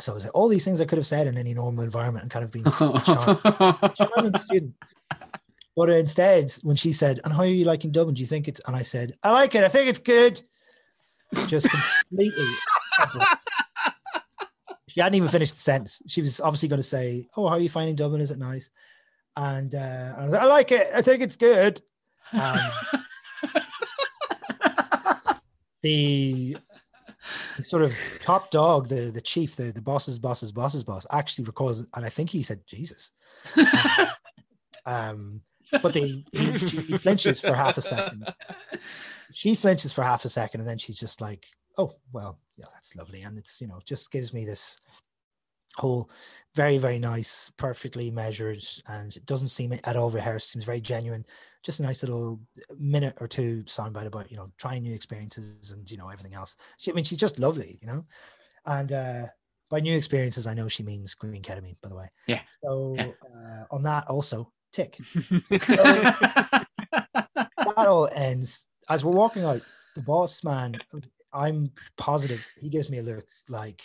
[0.00, 2.24] So it was like all these things I could have said in any normal environment
[2.24, 4.74] and kind of been a charm- charming student.
[5.76, 8.14] But instead, when she said, "And how are you liking Dublin?
[8.14, 9.64] Do you think it's?" and I said, "I like it.
[9.64, 10.40] I think it's good."
[11.48, 12.46] Just completely.
[14.94, 16.00] she hadn't even finished the sentence.
[16.06, 18.20] She was obviously going to say, "Oh, how are you finding Dublin?
[18.20, 18.70] Is it nice?"
[19.36, 20.88] And uh, I was like, "I like it.
[20.94, 21.82] I think it's good."
[22.32, 22.56] Um,
[25.82, 26.56] the
[27.56, 31.46] the sort of top dog, the the chief, the the boss's boss's boss's boss, actually
[31.46, 33.10] recalls, and I think he said Jesus.
[34.86, 35.42] um,
[35.82, 38.32] but they he, he flinches for half a second.
[39.32, 41.44] She flinches for half a second, and then she's just like,
[41.78, 44.78] "Oh, well, yeah, that's lovely," and it's you know just gives me this
[45.76, 46.08] whole
[46.54, 50.50] very very nice perfectly measured and it doesn't seem at all rehearsed.
[50.50, 51.24] Seems very genuine.
[51.64, 52.40] Just a nice little
[52.78, 56.56] minute or two soundbite about you know trying new experiences and you know everything else.
[56.78, 58.04] She, i mean she's just lovely you know?
[58.66, 59.26] And uh
[59.70, 62.08] by new experiences i know she means green ketamine by the way.
[62.26, 62.40] Yeah.
[62.64, 63.08] so Yeah.
[63.34, 64.98] Uh, on that also tick.
[67.56, 68.68] So, that all ends.
[68.88, 69.60] As we're walking out
[69.96, 70.76] the boss man
[71.34, 73.82] i'm positive he gives me a look like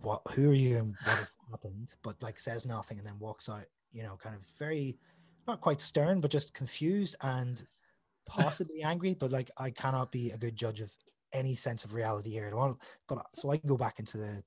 [0.00, 1.94] what who are you and what has happened?
[2.02, 4.98] But like says nothing and then walks out you know kind of very
[5.46, 7.66] not quite stern but just confused and
[8.28, 9.14] possibly angry.
[9.14, 10.94] But like i cannot be a good judge of
[11.32, 12.78] any sense of reality here at all.
[13.08, 14.42] But uh, so i can go back into the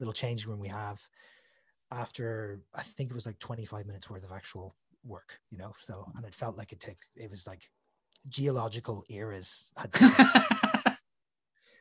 [0.00, 1.00] little changing room we have
[1.92, 6.10] after i think it was like 25 minutes worth of actual work you know so
[6.16, 7.68] and it felt like it took it was like
[8.28, 9.72] geological eras.
[9.76, 9.94] Had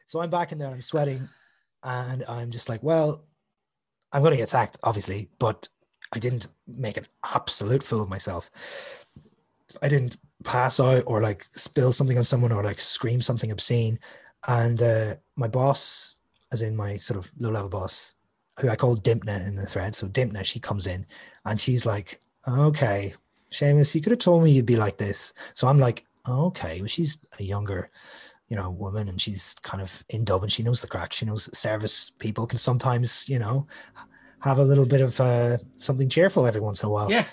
[0.05, 1.29] so i'm back in there i'm sweating
[1.83, 3.23] and i'm just like well
[4.11, 5.69] i'm going to get sacked obviously but
[6.13, 8.49] i didn't make an absolute fool of myself.
[9.81, 13.99] I didn't pass out or like spill something on someone or like scream something obscene.
[14.47, 16.17] And uh, my boss
[16.51, 18.15] as in my sort of low level boss
[18.59, 21.05] who i call Dympna in the thread so Dympna she comes in
[21.45, 23.13] and she's like okay
[23.49, 25.33] Seamus, you could have told me you'd be like this.
[25.53, 27.89] So i'm like okay well she's a younger
[28.51, 30.49] you know, woman and she's kind of in Dublin.
[30.49, 31.13] She knows the crack.
[31.13, 33.65] She knows service people can sometimes, you know,
[34.41, 37.09] have a little bit of uh, something cheerful every once in a while.
[37.09, 37.23] yeah.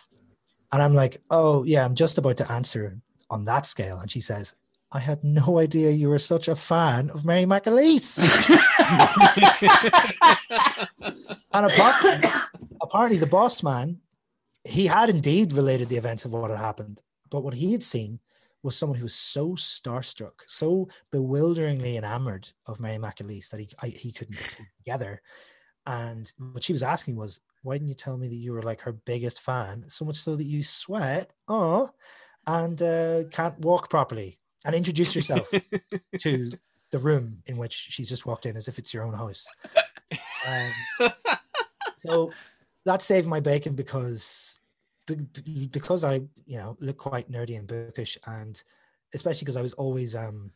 [0.71, 3.99] And I'm like, oh, yeah, I'm just about to answer on that scale.
[3.99, 4.55] And she says,
[4.93, 8.21] I had no idea you were such a fan of Mary McAleese.
[11.53, 12.31] and apparently,
[12.81, 13.99] apparently, the boss man,
[14.63, 17.03] he had indeed related the events of what had happened.
[17.29, 18.21] But what he had seen
[18.63, 23.89] was someone who was so starstruck, so bewilderingly enamored of Mary McAleese that he I,
[23.89, 25.23] he couldn't put together.
[25.87, 28.81] And what she was asking was, "Why didn't you tell me that you were like
[28.83, 29.85] her biggest fan?
[29.89, 31.89] So much so that you sweat, oh,
[32.47, 35.51] and uh, can't walk properly, and introduce yourself
[36.19, 36.51] to
[36.91, 39.47] the room in which she's just walked in, as if it's your own house."
[40.47, 41.11] Um,
[41.97, 42.33] so
[42.85, 44.68] that saved my bacon because be- be-
[45.71, 48.63] because I, you know, look quite nerdy and bookish, and
[49.15, 50.51] especially because I was always, um,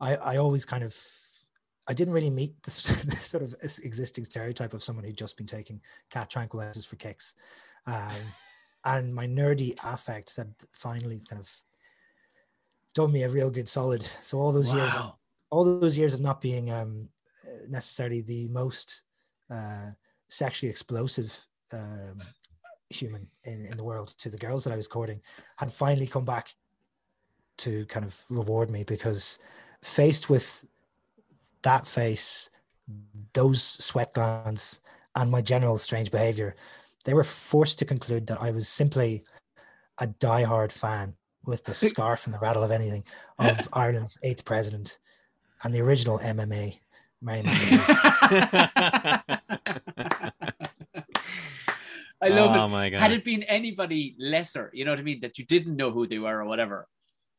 [0.00, 0.94] I, I always kind of,
[1.88, 5.46] I didn't really meet this, this sort of existing stereotype of someone who'd just been
[5.46, 7.34] taking cat tranquilizers for kicks,
[7.86, 8.16] um,
[8.84, 11.50] and my nerdy affect had finally kind of
[12.94, 14.02] done me a real good solid.
[14.02, 14.94] So all those years,
[15.50, 17.08] all those years of not being um,
[17.68, 19.02] necessarily the most
[19.50, 19.90] uh,
[20.28, 22.20] sexually explosive um,
[22.90, 25.20] human in, in the world to the girls that I was courting
[25.58, 26.54] had finally come back
[27.58, 29.38] to kind of reward me because
[29.82, 30.64] faced with
[31.62, 32.50] that face,
[33.34, 34.80] those sweat glands,
[35.14, 36.54] and my general strange behavior,
[37.04, 39.24] they were forced to conclude that I was simply
[39.98, 43.04] a diehard fan with the scarf and the rattle of anything
[43.38, 44.98] of Ireland's eighth president
[45.64, 46.78] and the original MMA,
[47.20, 47.42] Mary.
[52.20, 52.68] I love oh it.
[52.68, 53.00] my god.
[53.00, 56.06] Had it been anybody lesser, you know what I mean, that you didn't know who
[56.06, 56.88] they were or whatever,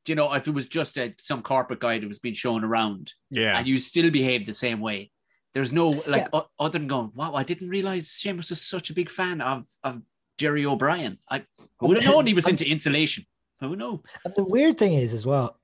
[0.05, 2.63] do you know, if it was just a, some corporate guy that was being shown
[2.63, 3.57] around yeah.
[3.57, 5.11] and you still behaved the same way,
[5.53, 8.93] there's no like o- other than going, wow, I didn't realize Seamus was such a
[8.93, 10.01] big fan of of
[10.37, 11.17] Jerry O'Brien.
[11.29, 11.43] I
[11.81, 13.25] would have known he was into insulation.
[13.59, 13.99] Who knows?
[14.23, 15.59] And the weird thing is, as well,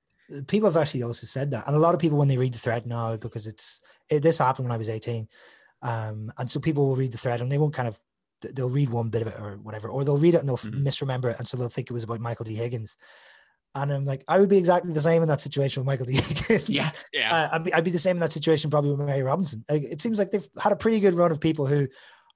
[0.48, 2.60] people have actually also said that, and a lot of people when they read the
[2.60, 5.30] thread now, because it's it, this happened when I was eighteen,
[5.82, 8.00] Um, and so people will read the thread and they won't kind of
[8.54, 10.82] they'll read one bit of it or whatever, or they'll read it and they'll Mhm.
[10.84, 12.56] misremember it, and so they'll think it was about Michael D.
[12.56, 12.96] Higgins.
[13.78, 16.14] And I'm like, I would be exactly the same in that situation with Michael D.
[16.48, 16.70] Higgins.
[16.70, 16.90] Yeah.
[17.12, 17.36] Yeah.
[17.36, 19.66] Uh, I'd, be, I'd be the same in that situation probably with Mary Robinson.
[19.70, 21.88] Like, it seems like they've had a pretty good run of people who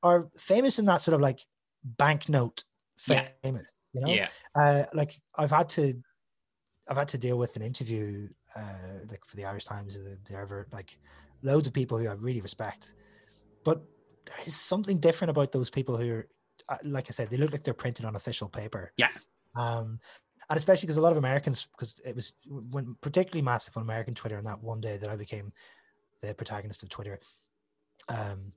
[0.04, 1.40] are famous in that sort of like
[1.84, 2.64] banknote
[3.08, 3.28] Yeah.
[3.44, 4.10] famous, you know?
[4.14, 4.28] yeah.
[4.56, 5.94] Uh, like I've had to,
[6.90, 10.14] I've had to deal with an interview, uh, like for the Irish Times or the
[10.14, 10.98] Observer, like
[11.42, 12.96] loads of people who I really respect,
[13.64, 13.82] but
[14.30, 16.28] there is something different about those people who are,
[16.70, 18.94] uh, like I said, they look like they're printed on official paper.
[18.98, 19.10] Yeah.
[19.56, 20.00] Um,
[20.50, 24.16] and especially because a lot of Americans, because it was when particularly massive on American
[24.16, 25.52] Twitter, and that one day that I became
[26.22, 27.20] the protagonist of Twitter,
[28.08, 28.54] um,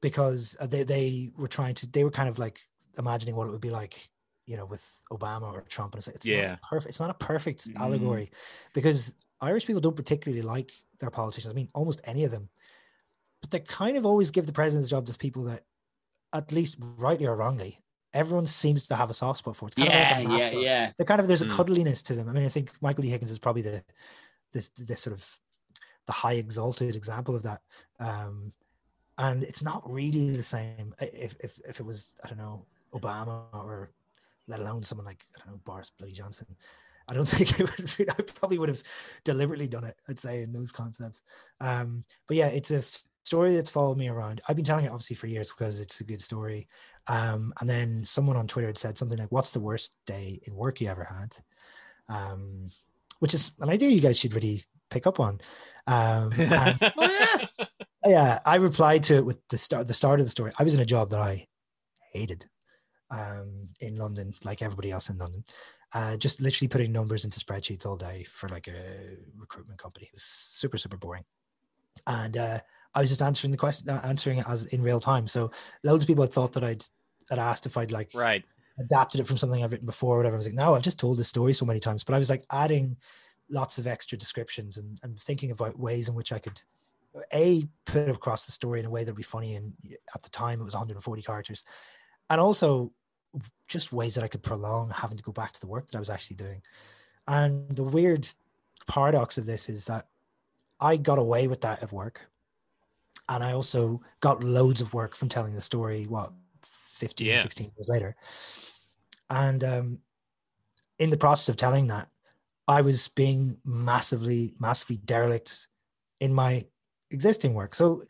[0.00, 2.58] because they they were trying to, they were kind of like
[2.98, 4.10] imagining what it would be like,
[4.46, 6.50] you know, with Obama or Trump, and it's, it's Yeah.
[6.50, 6.90] not perfect.
[6.90, 7.80] It's not a perfect Mm.
[7.80, 8.30] allegory
[8.74, 11.52] because Irish people don't particularly like their politicians.
[11.52, 12.48] I mean, almost any of them,
[13.44, 15.64] but they kind of always give the president's job to people that,
[16.32, 17.76] at least rightly or wrongly,
[18.14, 19.66] everyone seems to have a soft spot for.
[19.68, 20.92] It's kind of like Yeah, a yeah, yeah.
[20.96, 21.56] they're kind of there's a Mm.
[21.56, 22.26] cuddliness to them.
[22.28, 23.10] I mean, I think Michael D.
[23.10, 23.84] Higgins is probably the
[24.52, 25.38] this this sort of
[26.06, 27.60] the high exalted example of that.
[28.00, 28.50] Um,
[29.18, 32.64] and it's not really the same if if if it was I don't know
[32.94, 33.92] Obama or
[34.48, 36.46] let alone someone like I don't know Boris Bloody Johnson.
[37.06, 37.94] I don't think it would.
[37.98, 38.82] be- I probably would have
[39.24, 39.96] deliberately done it.
[40.08, 41.22] I'd say in those concepts.
[41.60, 44.40] Um, but yeah, it's a f- story that's followed me around.
[44.48, 46.68] I've been telling it obviously for years because it's a good story.
[47.08, 50.54] Um, and then someone on Twitter had said something like, "What's the worst day in
[50.54, 51.34] work you ever had?"
[52.08, 52.66] Um,
[53.20, 55.40] which is an idea you guys should really pick up on.
[55.86, 57.46] Um, and Oh, yeah.
[58.06, 59.88] yeah, I replied to it with the start.
[59.88, 60.52] The start of the story.
[60.58, 61.46] I was in a job that I
[62.12, 62.46] hated
[63.10, 65.44] um, in London, like everybody else in London.
[65.92, 70.06] Uh, just literally putting numbers into spreadsheets all day for like a recruitment company.
[70.06, 71.24] It was super super boring,
[72.06, 72.58] and uh,
[72.94, 75.26] I was just answering the question, uh, answering it as in real time.
[75.28, 75.50] So
[75.82, 76.84] loads of people had thought that I'd
[77.30, 78.44] had asked if I'd like Right.
[78.78, 80.36] adapted it from something I've written before or whatever.
[80.36, 82.04] I was like, no, I've just told this story so many times.
[82.04, 82.96] But I was like adding
[83.50, 86.60] lots of extra descriptions and, and thinking about ways in which I could
[87.32, 89.54] a put across the story in a way that'd be funny.
[89.54, 89.74] And
[90.14, 91.64] at the time, it was 140 characters,
[92.30, 92.92] and also
[93.68, 96.00] just ways that I could prolong having to go back to the work that I
[96.00, 96.62] was actually doing.
[97.26, 98.28] And the weird
[98.86, 100.08] paradox of this is that
[100.80, 102.20] I got away with that at work.
[103.28, 107.36] And I also got loads of work from telling the story, what, 15, Yeah.
[107.38, 108.16] 16 years later.
[109.30, 109.98] And um,
[110.98, 112.08] in the process of telling that,
[112.68, 115.68] I was being massively, massively derelict
[116.20, 116.66] in my
[117.10, 117.74] existing work.
[117.74, 118.02] So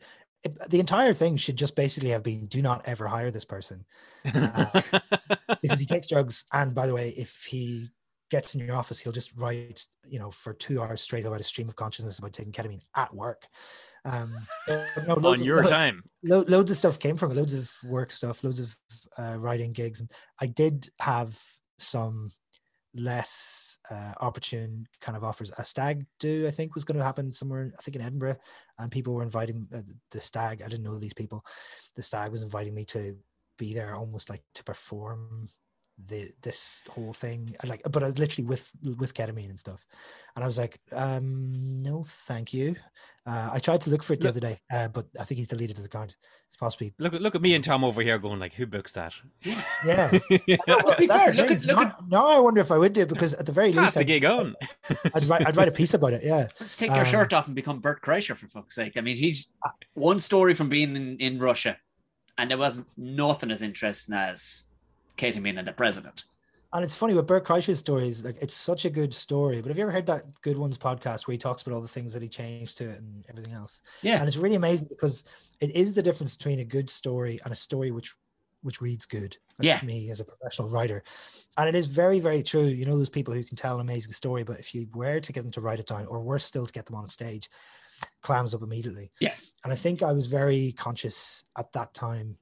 [0.43, 3.85] it, the entire thing should just basically have been do not ever hire this person
[4.23, 6.45] because he takes drugs.
[6.53, 7.89] And by the way, if he
[8.31, 11.43] gets in your office, he'll just write, you know, for two hours straight about a
[11.43, 13.47] stream of consciousness about taking ketamine at work.
[14.03, 14.35] Um,
[14.67, 16.03] no, on loads of- your time.
[16.23, 18.75] lo- loads of stuff came from it, loads of work stuff, loads of
[19.17, 21.39] uh, writing gigs, and I did have
[21.77, 22.31] some
[22.97, 25.51] less uh, opportune kind of offers.
[25.57, 28.37] A stag do I think was going to happen somewhere, I think in Edinburgh,
[28.79, 30.61] and people were inviting uh, the stag.
[30.61, 31.43] I didn't know these people.
[31.95, 33.17] The stag was inviting me to
[33.57, 35.47] be there, almost like to perform
[36.07, 39.85] the this whole thing I like but I was literally with with ketamine and stuff
[40.35, 42.75] and I was like um no thank you
[43.27, 45.37] uh, I tried to look for it the Look- other day uh, but I think
[45.37, 46.17] he's deleted his account
[46.47, 48.91] it's possibly Look at look at me and Tom over here going like, who books
[48.91, 49.13] that?
[49.43, 49.55] yeah
[50.47, 50.57] yeah.
[50.67, 53.09] To be fair, look at- look now, now I wonder if I would do it
[53.09, 54.53] because at the very Pass least the I'd, gig on.
[55.13, 57.45] I'd, write, I'd write a piece about it yeah Let's take your Um, shirt off
[57.47, 58.93] and become Bert Kreischer for fuck's sake.
[58.97, 59.53] I mean, he's
[59.93, 61.77] one story from being in, in Russia,
[62.37, 64.65] and there wasn't nothing as interesting as
[65.17, 66.25] ketamine and the president.
[66.73, 69.61] and it's funny with Bert Kreischer's stories like it's such a good story.
[69.61, 71.87] But have you ever heard that Good Ones podcast where he talks about all the
[71.87, 73.81] things that he changed to it and everything else?
[74.01, 75.23] Yeah, and it's really amazing because
[75.61, 78.13] it is the difference between a good story and a story which
[78.61, 79.37] which reads good.
[79.59, 79.85] That's Yeah.
[79.87, 81.03] me as a professional writer.
[81.55, 82.65] And it is very very true.
[82.65, 85.31] You know those people who can tell an amazing story but if you were to
[85.31, 87.47] get them to write it down or worse still to get them on stage
[88.21, 89.11] clams up immediately.
[89.21, 89.33] Yeah.
[89.63, 92.37] and i think i was very conscious at that time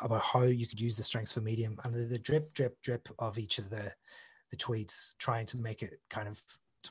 [0.00, 3.08] about how you could use the strengths for medium and the, the drip drip drip
[3.18, 3.92] of each of the
[4.50, 6.40] the tweets trying to make it kind of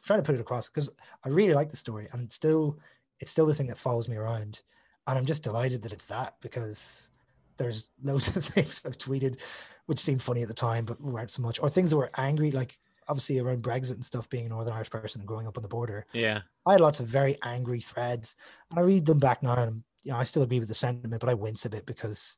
[0.03, 0.89] trying to put it across because
[1.23, 2.77] i really like the story and it's still
[3.19, 4.61] it's still the thing that follows me around
[5.07, 7.11] and i'm just delighted that it's that because
[7.57, 9.41] there's loads of things i've tweeted
[9.85, 12.51] which seemed funny at the time but weren't so much or things that were angry
[12.51, 12.75] like
[13.07, 15.69] obviously around brexit and stuff being a northern irish person and growing up on the
[15.69, 16.41] border Yeah.
[16.65, 18.35] I had lots of very angry threads,
[18.69, 21.21] and I read them back now, and you know I still agree with the sentiment,
[21.21, 22.37] but I wince a bit because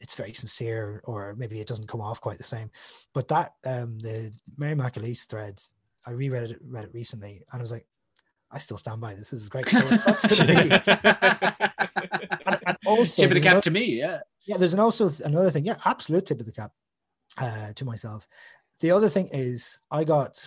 [0.00, 2.70] it's very sincere, or maybe it doesn't come off quite the same.
[3.14, 5.72] But that um, the Mary McAleese threads,
[6.06, 7.86] I reread it read it recently, and I was like,
[8.50, 9.30] I still stand by this.
[9.30, 9.68] This is great.
[9.68, 10.54] So that's to be.
[12.46, 14.20] And, and also, Tip of the cap another- to me, yeah.
[14.46, 15.64] yeah, there's an also another thing.
[15.64, 16.72] Yeah, absolute tip of the cap
[17.38, 18.26] uh, to myself.
[18.80, 20.38] The other thing is, I got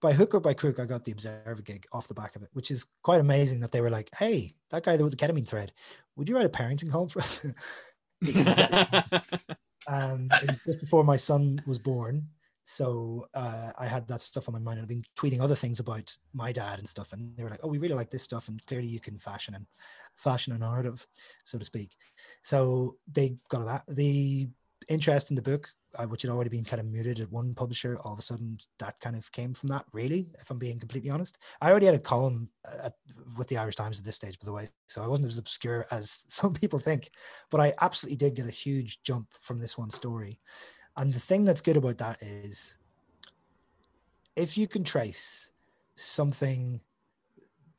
[0.00, 2.48] by hook or by crook, I got the Observer gig off the back of it,
[2.52, 5.72] which is quite amazing that they were like, "Hey, that guy with the ketamine thread,
[6.16, 7.46] would you write a parenting column for us?"
[9.88, 12.26] um, it was just before my son was born.
[12.64, 14.78] So uh, I had that stuff on my mind.
[14.78, 17.60] and I've been tweeting other things about my dad and stuff, and they were like,
[17.62, 19.66] "Oh, we really like this stuff, and clearly you can fashion and
[20.16, 21.06] fashion a narrative,
[21.44, 21.92] so to speak."
[22.42, 23.84] So they got that.
[23.94, 24.48] The
[24.88, 25.68] interest in the book,
[25.98, 28.58] uh, which had already been kind of muted at one publisher, all of a sudden
[28.78, 29.84] that kind of came from that.
[29.92, 32.94] Really, if I'm being completely honest, I already had a column uh, at,
[33.36, 35.86] with the Irish Times at this stage, by the way, so I wasn't as obscure
[35.90, 37.10] as some people think.
[37.50, 40.40] But I absolutely did get a huge jump from this one story.
[40.96, 42.78] And the thing that's good about that is
[44.34, 45.50] if you can trace
[45.94, 46.80] something,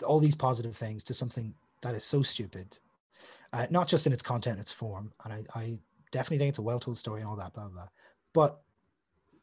[0.06, 2.78] all these positive things to something that is so stupid,
[3.54, 5.12] uh, not just in its content, its form.
[5.24, 5.80] And I, I
[6.18, 7.88] definitely think it's a well told story and all that, blah, blah, blah.
[8.34, 8.59] But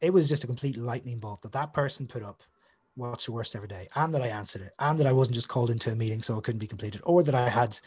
[0.01, 2.43] it was just a complete lightning bolt that that person put up
[2.97, 5.49] what's your worst every day and that i answered it and that i wasn't just
[5.49, 7.77] called into a meeting so it couldn't be completed or that i had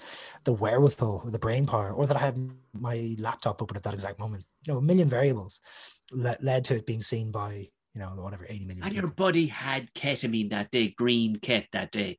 [0.45, 2.37] the wherewithal or the brain power or that i had
[2.75, 5.61] my laptop open at that exact moment you know a million variables
[6.13, 9.25] le- led to it being seen by you know whatever 80 million And your people.
[9.25, 12.19] buddy had ketamine that day, green ket that day.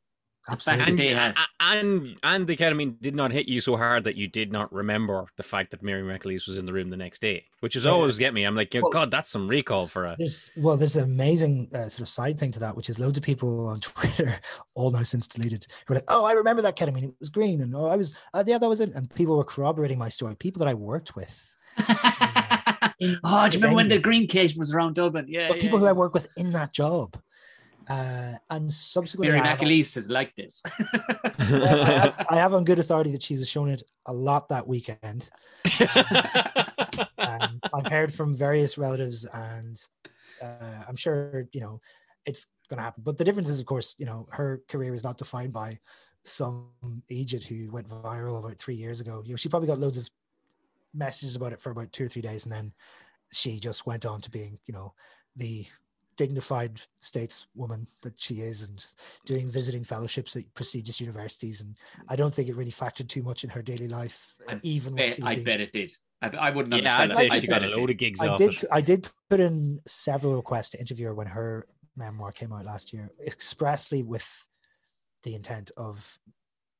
[0.51, 3.77] The fact absolutely and, they had- and and the ketamine did not hit you so
[3.77, 6.89] hard that you did not remember the fact that Mary McAleese was in the room
[6.89, 7.91] the next day, which is Yeah.
[7.91, 8.43] always get me.
[8.43, 10.15] I'm like, Well- God, that's some recall for a.
[10.17, 13.17] There's well, there's an amazing uh, sort of side thing to that, which is loads
[13.17, 14.35] of people on Twitter,
[14.75, 17.61] all now since deleted, who are like, "Oh, I remember that ketamine; it was green,"
[17.61, 20.35] and "Oh, I was, uh, yeah, that was it." And people were corroborating my story.
[20.35, 21.55] People that I worked with,
[22.99, 25.25] in oh, do you remember when the green ket was around Dublin?
[25.27, 25.47] Yeah.
[25.47, 25.85] but yeah, people who.
[25.85, 27.17] I work with in that job,
[27.89, 30.61] uh, and subsequently, Mary McAleese is like this.
[31.39, 34.67] I, have, I have on good authority that she was shown it a lot that
[34.67, 35.29] weekend.
[37.17, 39.81] um, I've heard from various relatives, and
[40.41, 41.81] uh, I'm sure you know
[42.25, 43.01] it's going to happen.
[43.03, 45.79] But the difference is, of course, you know, her career is not defined by
[46.23, 46.69] some
[47.09, 49.23] agent who went viral about three years ago.
[49.25, 50.07] You know, she probably got loads of
[50.93, 52.71] messages about it for about two or three days, and then
[53.31, 54.93] she just went on to being, you know,
[55.35, 55.65] the
[56.19, 58.85] dignified stateswoman that she is and
[59.25, 61.77] doing visiting fellowships at prestigious universities and
[62.09, 65.07] i don't think it really factored too much in her daily life I even when
[65.07, 65.93] Bet- she was I being bet it did.
[66.21, 68.27] I, I wouldn't yeah, understand I'd say she got a it load of gigs I
[68.27, 68.51] off did.
[68.61, 68.65] it.
[68.69, 71.65] I did put in several requests to interview her when her
[71.95, 74.47] memoir came out last year, expressly with
[75.23, 76.19] the intent of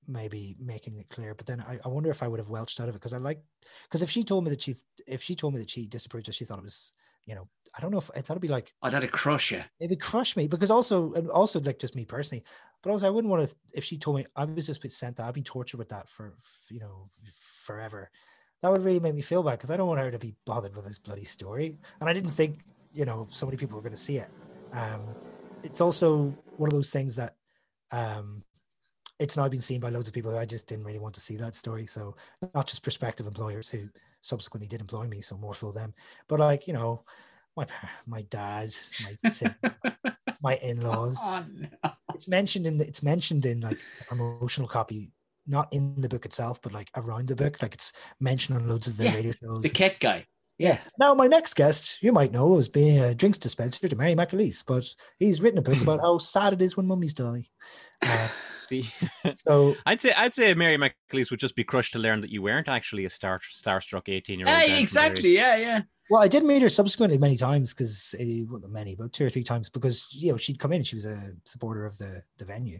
[0.10, 1.34] maybe making it clear.
[1.36, 3.18] But then I, I wonder if I would have welched out of it because I
[3.18, 3.40] like
[3.84, 4.76] because if she told me that she
[5.08, 6.94] if she told me that she disapproved of, she thought it was
[7.26, 7.48] you know
[7.80, 9.64] I don't know if I thought it'd be like Oh, that'd crush you.
[9.80, 12.44] it would crush me because also and also like just me personally,
[12.84, 15.16] but also I wouldn't want to if she told me I was just been sent
[15.16, 16.36] that I've been tortured with that for
[16.70, 17.10] you know
[17.64, 18.12] forever.
[18.62, 20.76] That would really make me feel bad because I don't want her to be bothered
[20.76, 22.60] with this bloody story, and I didn't think
[22.92, 24.28] you know so many people were going to see it.
[24.74, 25.16] Um,
[25.64, 27.36] it's also one of those things that
[27.94, 28.42] um,
[29.20, 31.22] it's now been seen by loads of people who I just didn't really want to
[31.22, 31.86] see that story.
[31.88, 32.16] So
[32.54, 33.88] not just prospective employers who
[34.20, 35.94] subsequently did employ me, so more for them,
[36.28, 37.06] but like you know
[37.56, 38.70] my par- my dad,
[39.24, 39.56] my sib-
[40.42, 41.18] my in-laws.
[41.20, 41.46] Oh,
[41.84, 41.92] no.
[42.16, 45.12] It's mentioned in the, it's mentioned in like a promotional copy,
[45.48, 47.62] not in the book itself, but like around the book.
[47.62, 49.62] Like it's mentioned on loads of the Yeah, radio shows.
[49.64, 50.26] The ket guy.
[50.58, 50.80] yeah.
[51.00, 54.64] Now my next guest, you might know, was being a drinks dispenser to Mary McAleese,
[54.66, 54.86] but
[55.18, 57.46] he's written a book about how sad it is when mummies die.
[58.02, 58.28] Uh,
[59.34, 62.44] so I'd say I'd say Mary McAleese would just be crushed to learn that you
[62.44, 64.58] weren't actually a star starstruck eighteen year old.
[64.58, 65.36] Yeah, exactly.
[65.36, 65.82] Yeah, yeah.
[66.10, 68.16] Well, I did meet her subsequently many times because
[68.50, 70.84] well, many, but two or three times because you know she'd come in.
[70.84, 72.80] She was a supporter of the the venue,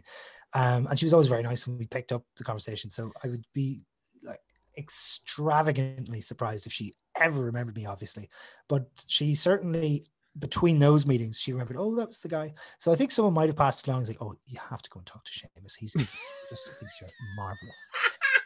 [0.54, 2.90] um, and she was always very nice when we picked up the conversation.
[2.90, 3.82] So I would be
[4.24, 4.40] like
[4.76, 8.28] extravagantly surprised if she ever remembered me, obviously,
[8.68, 10.06] but she certainly
[10.38, 11.76] between those meetings she remembered.
[11.78, 12.54] Oh, that was the guy.
[12.78, 14.00] So I think someone might have passed along.
[14.00, 15.76] It's like, oh, you have to go and talk to Seamus.
[15.78, 17.90] He's, just thinks you're marvelous.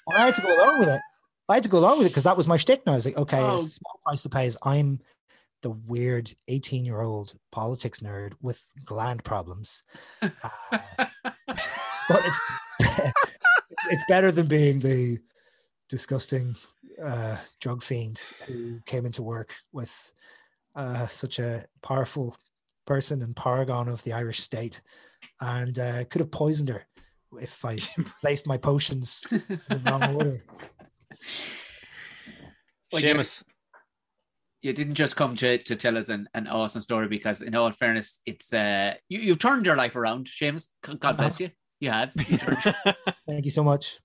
[0.09, 1.01] And I had to go along with it.
[1.49, 2.85] I had to go along with it because that was my shtick.
[2.87, 3.57] Now I was like, okay, Oh.
[3.57, 5.01] it's a small price to pay is I'm
[5.63, 9.83] the weird 18 year old politics nerd with gland problems.
[10.23, 10.79] Uh,
[12.09, 12.41] but it's
[13.91, 15.19] it's better than being the
[15.89, 16.55] disgusting
[17.03, 20.13] uh, drug fiend who came into work with
[20.77, 22.37] uh, such a powerful
[22.87, 24.83] person and paragon of the Irish state
[25.41, 26.87] and uh, could have poisoned her
[27.41, 27.79] if I
[28.21, 30.45] placed my potions in the wrong order.
[32.93, 33.45] Well, you're- Seamus,
[34.63, 37.71] you didn't just come to, to tell us an, an awesome story because in all
[37.71, 41.51] fairness it's uh you, you've turned your life around Seamus God bless you
[41.81, 42.75] You have, George.
[43.29, 43.99] Thank you so much.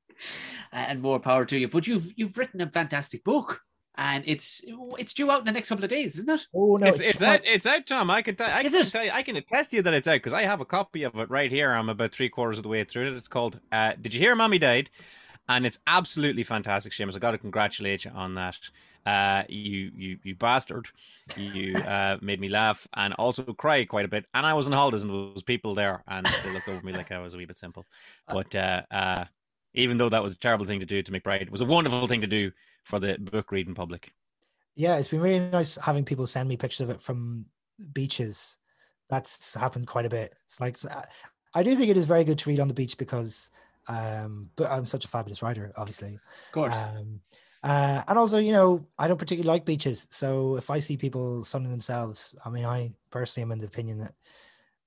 [0.74, 1.68] and more power to you.
[1.70, 3.62] But you've you've written a fantastic book,
[3.95, 4.62] and it's
[4.97, 6.45] it's due out in the next couple of days, isn't it?
[6.53, 8.10] Oh no, it's it's out, it's out, Tom.
[8.10, 8.49] I can tell.
[8.49, 9.12] I can tell you.
[9.12, 11.30] I can attest to you that it's out because I have a copy of it
[11.30, 11.72] right here.
[11.72, 13.16] I'm about three quarters of the way through it.
[13.16, 14.89] It's called uh, "Did You Hear Mammy Died?"
[15.50, 17.16] And it's absolutely fantastic, Seamus.
[17.16, 18.58] I got to congratulate you on that.
[19.06, 20.88] Uh, you you you bastard!
[21.36, 24.26] You uh, made me laugh and also cry quite a bit.
[24.34, 26.93] And I was in holidays and there was people there, and they looked over me
[26.93, 27.86] like I was a wee bit simple.
[28.28, 29.26] But uh, uh,
[29.74, 32.08] even though that was a terrible thing to do to McBride, it was a wonderful
[32.08, 32.52] thing to do
[32.84, 34.14] for the book reading public.
[34.76, 37.45] Yeah, it's been really nice having people send me pictures of it from
[37.93, 38.58] beaches.
[39.10, 40.36] That's happened quite a bit.
[40.43, 40.78] It's like
[41.56, 43.50] I do think it is very good to read on the beach because,
[43.88, 46.16] um, but I'm such a fabulous writer, obviously.
[46.16, 46.76] Of course.
[46.78, 47.22] Um,
[47.64, 50.08] uh, and also, you know, I don't particularly like beaches.
[50.12, 54.00] So if I see people sunning themselves, I mean, I personally am in the opinion
[54.00, 54.14] that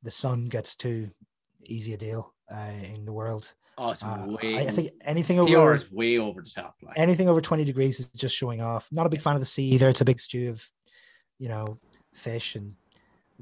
[0.02, 1.10] the sun gets too
[1.64, 3.54] easy a deal uh, in the world.
[3.76, 4.56] oh, it's Uh, way.
[4.56, 6.76] I, I think anything over is way over the top.
[6.82, 6.98] Like.
[6.98, 8.88] anything over 20 degrees is just showing off.
[8.90, 9.88] Not a big fan of the sea either.
[9.88, 10.66] It's a big stew of,
[11.38, 11.78] you know,
[12.14, 12.74] fish and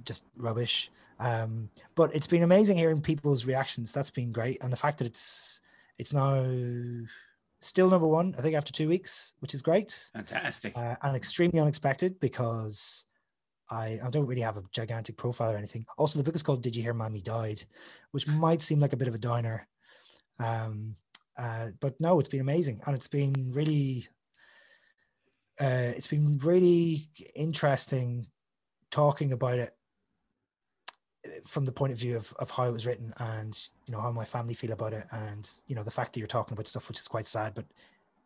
[0.04, 0.90] just rubbish.
[1.20, 3.92] Um, but it's been amazing hearing people's reactions.
[3.92, 4.62] That's been great.
[4.62, 5.60] And the fact that it's
[5.98, 6.42] it's now
[7.60, 10.10] still number one, I think after two weeks, which is great.
[10.14, 10.76] Fantastic.
[10.76, 13.04] Uh, and extremely unexpected because
[13.70, 15.84] I, I don't really have a gigantic profile or anything.
[15.98, 17.62] Also, the book is called Did You Hear Mammy Died,
[18.12, 19.68] which might seem like a bit of a downer.
[20.38, 20.96] Um,
[21.36, 22.80] uh, but no, it's been amazing.
[22.86, 24.08] And it's been really,
[25.60, 28.26] uh, it's been really interesting
[28.90, 29.74] talking about it
[31.44, 34.10] from the point of view of, of how it was written and you know how
[34.10, 36.88] my family feel about it and you know the fact that you're talking about stuff
[36.88, 37.66] which is quite sad but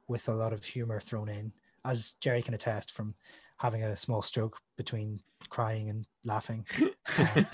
[0.07, 1.53] with a lot of humor thrown in
[1.85, 3.15] as jerry can attest from
[3.59, 6.67] having a small stroke between crying and laughing.
[7.19, 7.47] Um,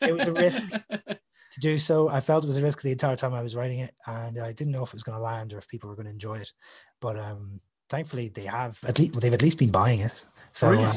[0.00, 2.08] it was a risk to do so.
[2.08, 4.52] I felt it was a risk the entire time i was writing it and i
[4.52, 6.36] didn't know if it was going to land or if people were going to enjoy
[6.36, 6.52] it.
[7.00, 7.60] But um
[7.92, 10.96] thankfully they have at least they've at least been buying it so um,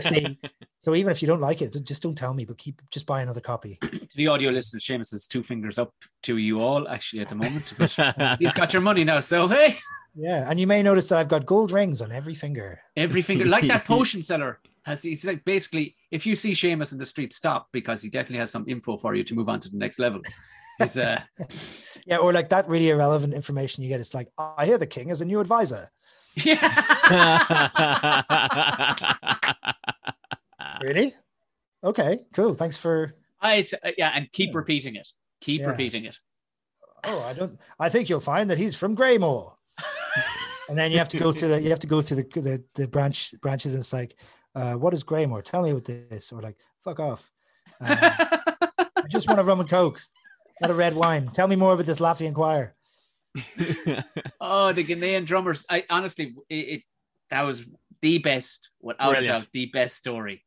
[0.00, 0.38] if they
[0.78, 3.20] so even if you don't like it just don't tell me but keep just buy
[3.20, 7.20] another copy to the audio listeners, Seamus has two fingers up to you all actually
[7.20, 7.66] at the moment.
[8.40, 9.20] He's got your money now.
[9.20, 9.78] So hey,
[10.14, 13.46] yeah and you may notice that i've got gold rings on every finger every finger
[13.46, 15.02] like that potion seller has.
[15.02, 18.50] He's like basically, if you see Seamus in the street, stop because he definitely has
[18.50, 20.22] some info for you to move on to the next level.
[20.78, 21.20] He's uh,
[22.06, 25.10] yeah or like that really irrelevant information you get it's like i hear the king
[25.10, 25.88] is a new advisor
[26.36, 28.22] yeah.
[30.82, 31.12] really
[31.84, 34.58] okay cool thanks for I uh, yeah, and keep Yeah.
[34.58, 35.08] repeating it.
[35.40, 35.68] Keep Yeah.
[35.70, 36.18] repeating it.
[37.04, 39.54] oh i don't i think you'll find that he's from Greymore.
[40.68, 42.64] and then you have to go through the you have to go through the the,
[42.74, 44.14] the branch branches and it's like
[44.54, 45.42] uh what is Greymore?
[45.42, 47.30] tell me what this or like fuck off
[47.80, 50.00] um, i just want a rum and coke
[50.60, 52.74] not a red wine tell me more about this Lafayette Choir.
[54.40, 55.64] oh, the Ghanaian drummers.
[55.68, 56.82] I honestly, it, it
[57.30, 57.64] that was
[58.02, 59.38] the best, without a Brilliant.
[59.40, 60.44] doubt, the best story,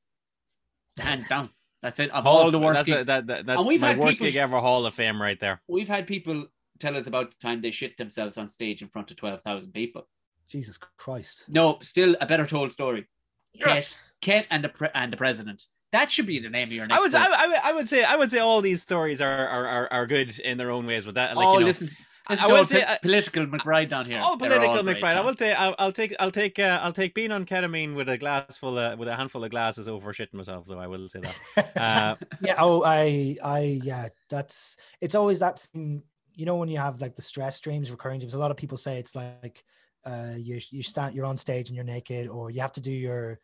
[0.97, 1.49] hands down.
[1.81, 2.11] That's it.
[2.11, 4.37] Of all the worst that's, a- that, that, that's we've my had worst people gig
[4.37, 5.61] ever Hall of Fame right there.
[5.67, 6.45] we've had people
[6.79, 9.71] tell us about the time they shit themselves on stage in front of twelve thousand
[9.73, 10.07] people.
[10.47, 13.07] jesus christ No, still a better told story.
[13.53, 15.63] yes Ket and the pre- and the president.
[15.91, 16.97] That should be the name of your next.
[16.97, 17.19] I would, say.
[17.19, 19.87] I, I, would- I would say, I would say, all these stories are are, are,
[19.93, 21.05] are good in their own ways.
[21.05, 21.87] With that, like, oh, you know, listen,
[22.29, 24.19] listen I to would say, po- uh, political McBride down here.
[24.23, 25.15] Oh, They're political great, McBride.
[25.15, 28.07] I will take, I'll, I'll take, I'll take, uh, I'll take being on ketamine with
[28.09, 30.65] a glass full of, with a handful of glasses over shitting myself.
[30.67, 31.37] Though I will say that.
[31.75, 36.01] Uh, yeah oh i i yeah that's it's always that thing
[36.35, 38.77] you know when you have like the stress dreams recurring dreams a lot of people
[38.77, 39.63] say it's like
[40.05, 42.91] uh you you stand you're on stage and you're naked or you have to do
[42.91, 43.39] your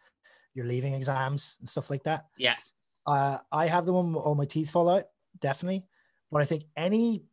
[0.54, 2.56] your leaving exams and stuff like that Yeah.
[3.08, 5.06] uh i have the one where all my teeth fall out
[5.40, 5.88] definitely
[6.32, 7.24] but i think any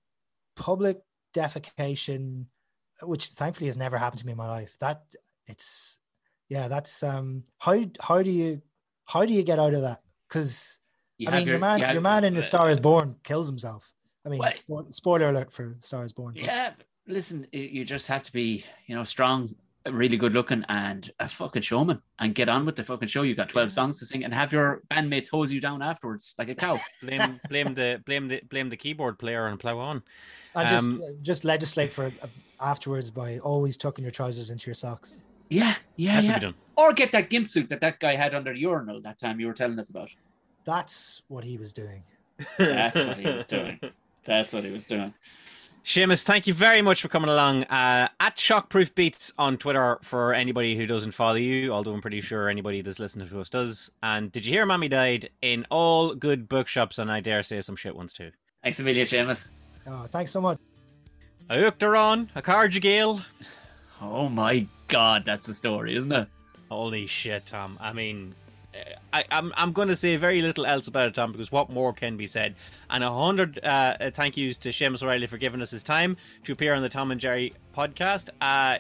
[0.57, 0.99] public
[1.41, 2.47] defecation
[3.03, 5.03] which thankfully has never happened to me in my life that
[5.47, 5.99] it's
[6.49, 8.51] yeah that's um how how do you
[9.13, 10.81] how do you get out of that because
[11.27, 13.91] I mean, your, man, you your man in The uh, Star Is Born kills himself.
[14.27, 14.41] I mean,
[14.91, 16.35] spoiler alert for Star Is Born.
[16.35, 16.73] but- Yeah,
[17.07, 19.55] listen, you just have to be, you know, strong,
[19.93, 23.23] really good looking, and a fucking showman, and get on with the fucking show.
[23.23, 26.49] You got twelve songs to sing, and have your bandmates hose you down afterwards like
[26.49, 26.77] a cow.
[27.03, 30.03] blame, blame the, blame the, blame the keyboard player and plow on.
[30.55, 32.13] and just Um, just legislate for
[32.61, 35.25] afterwards by always tucking your trousers into your socks.
[35.51, 36.39] yeah, yeah, Has to yeah.
[36.39, 36.55] be done.
[36.77, 39.47] Or get that gimp suit that that guy had under the urinal that time you
[39.47, 40.11] were telling us about.
[40.65, 42.03] That's what he was doing.
[42.59, 43.81] That's what he was doing.
[44.25, 45.15] That's what he was doing.
[45.87, 47.63] Seamus, thank you very much for coming along.
[47.63, 52.21] Uh, at Shockproof Beats on Twitter for anybody who doesn't follow you, although I'm pretty
[52.21, 53.93] sure anybody that's listening to us does.
[54.03, 57.77] And did you hear Mammy died in all good bookshops and I dare say some
[57.77, 58.33] shit ones too.
[58.65, 59.47] Thanks a million, Seamus.
[59.87, 60.59] Oh, thanks so much.
[61.49, 63.25] A Uachtaráin, a Cardigale.
[64.03, 66.27] Oh my god, that's a story, isn't it?
[66.69, 67.79] Holy shit, Tom.
[67.81, 68.35] I mean,
[69.13, 71.93] I, I'm I'm going to say very little else about it, Tom, because what more
[71.93, 72.55] can be said?
[72.91, 76.53] And a hundred uh, thank yous to Seamus O'Reilly for giving us his time to
[76.53, 78.29] appear on the Tom and Jerry podcast.
[78.41, 78.79] Uh,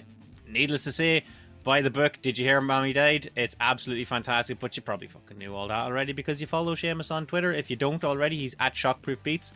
[0.48, 1.24] needless to say,
[1.64, 2.18] buy the book.
[2.22, 3.30] Did you hear Mammy Died?
[3.36, 7.10] It's absolutely fantastic, but you probably fucking knew all that already because you follow Seamus
[7.10, 7.52] on Twitter.
[7.52, 9.52] If you don't already, he's at Shockproof Beats.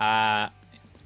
[0.00, 0.48] Uh,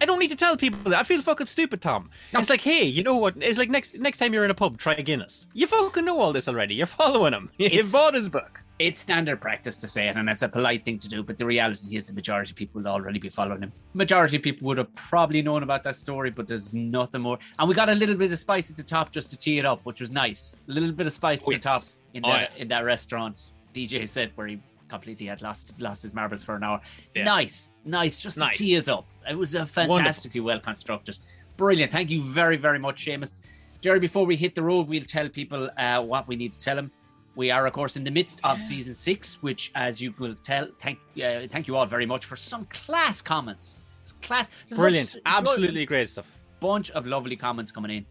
[0.01, 1.01] I don't need to tell people that.
[1.01, 2.11] I feel fucking stupid, Tom.
[2.32, 2.39] No.
[2.39, 3.34] It's like, hey, you know what?
[3.41, 5.49] It's like next next time you're in a pub, try Guinness.
[5.55, 6.74] You fucking know all this already.
[6.74, 7.51] You're following him.
[7.59, 10.99] You bought his book it's standard practice to say it, and it's a polite thing
[10.99, 11.22] to do.
[11.22, 13.72] But the reality is, the majority of people will already be following him.
[13.95, 17.39] Majority of people would have probably known about that story, but there's nothing more.
[17.59, 19.66] And we got a little bit of spice at the top just to tee it
[19.66, 20.57] up, which was nice.
[20.68, 22.62] A little bit of spice at the top in oh, that yeah.
[22.62, 23.51] in that restaurant.
[23.74, 24.59] DJ said where he
[24.89, 26.81] completely had lost lost his marbles for an hour.
[27.14, 27.24] Yeah.
[27.24, 28.57] Nice, nice, just nice.
[28.57, 29.07] to tee us up.
[29.29, 30.45] It was a fantastically Wonderful.
[30.45, 31.18] well constructed,
[31.57, 31.93] brilliant.
[31.93, 33.43] Thank you very very much, Seamus.
[33.81, 36.74] Jerry, before we hit the road, we'll tell people uh, what we need to tell
[36.74, 36.91] them.
[37.39, 40.66] We are, of course, in the midst of season six, which, as you will tell,
[40.80, 43.76] thank uh, thank you all very much for some class comments.
[44.03, 46.26] It's class, brilliant, absolutely great stuff.
[46.59, 48.07] Bunch of lovely comments coming in.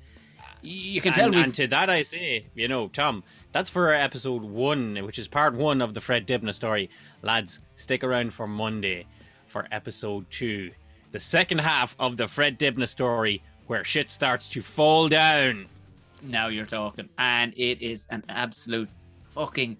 [0.61, 1.43] You can and, tell.
[1.43, 3.21] And to that, I say, you know, Tom,
[3.51, 6.89] that's for episode one, which is part one of the Fred Dibnah story.
[7.21, 9.07] Lads, stick around for Monday
[9.47, 10.71] for episode two,
[11.11, 15.65] the second half of the Fred Dibnah story, where shit starts to fall down.
[16.23, 18.89] Now you're talking, and it is an absolute
[19.37, 19.77] fucking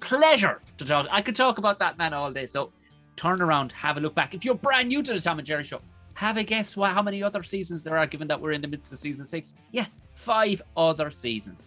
[0.00, 1.06] pleasure to talk.
[1.10, 2.46] I could talk about that man all day.
[2.46, 2.72] So
[3.16, 4.34] turn around, have a look back.
[4.34, 5.80] If you're brand new to the Tom and Jerry show,
[6.14, 8.68] have a guess what, how many other seasons there are, given that we're in the
[8.68, 9.54] midst of season six.
[9.72, 11.66] Yeah, five other seasons.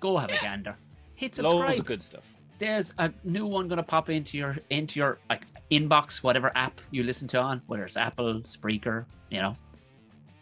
[0.00, 0.76] Go have a gander.
[1.14, 1.68] Hit subscribe.
[1.68, 2.36] Loads of good stuff.
[2.58, 7.02] There's a new one gonna pop into your into your like inbox, whatever app you
[7.02, 9.56] listen to on, whether it's Apple, Spreaker, you know,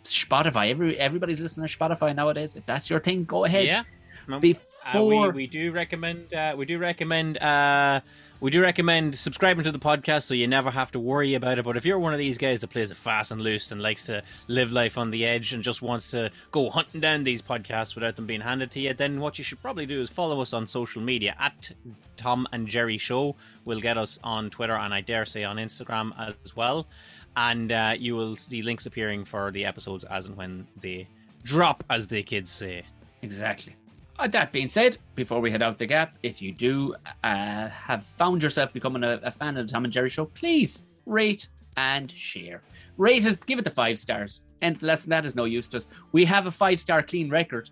[0.05, 0.71] Spotify.
[0.71, 2.57] Every everybody's listening to Spotify nowadays.
[2.57, 3.67] If that's your thing, go ahead.
[3.67, 3.85] Yeah.
[4.27, 8.01] Before uh, we, we do recommend uh, we do recommend uh,
[8.41, 11.65] we do recommend subscribing to the podcast so you never have to worry about it.
[11.65, 14.05] But if you're one of these guys that plays it fast and loose and likes
[14.05, 17.95] to live life on the edge and just wants to go hunting down these podcasts
[17.95, 20.53] without them being handed to you, then what you should probably do is follow us
[20.53, 21.73] on social media at
[22.19, 23.35] Tom and Jerry Show.
[23.65, 26.87] We'll get us on Twitter and I dare say on Instagram as well.
[27.37, 31.09] And uh, you will see links appearing for the episodes as and when they
[31.45, 32.85] drop, as the kids say.
[33.23, 33.75] Exactly.
[34.19, 36.95] Uh, that being said, before we head out the gap, if you do
[37.25, 40.83] uh, have found yourself becoming a, a, fan of the Tom and Jerry show, please
[41.05, 42.63] rate and share.
[42.97, 44.43] Rate it, give it the five stars.
[44.63, 45.89] And less than that is no use to us.
[46.13, 47.71] We have a five star clean record.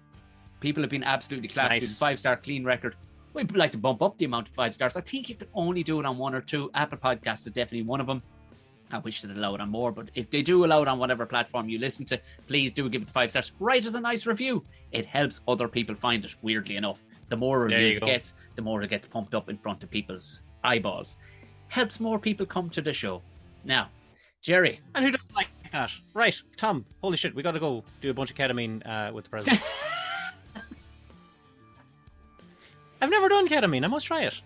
[0.59, 1.99] People have been absolutely class nice.
[1.99, 2.97] five star clean record.
[3.34, 4.97] We'd like to bump up the amount of five stars.
[4.97, 6.70] I think you can only do it on one or two.
[6.74, 8.22] Apple Podcasts is definitely one of them.
[8.93, 11.24] I wish they'd allow it on more, but if they do allow it on whatever
[11.24, 13.53] platform you listen to, please do give it five stars.
[13.59, 14.64] Write us a nice review.
[14.93, 17.03] It helps other people find it, weirdly enough.
[17.28, 20.43] The more reviews it gets, the more it gets pumped up in front of people's
[20.62, 21.16] eyeballs.
[21.68, 23.22] Helps more people come to the show.
[23.64, 23.88] Now,
[24.43, 24.80] Jerry.
[24.95, 25.90] And who doesn't like that?
[26.14, 29.30] Right, Tom, holy shit, we gotta go do a bunch of ketamine uh, with the
[29.30, 29.62] president.
[33.01, 33.84] I've never done ketamine.
[33.84, 34.40] I must try it.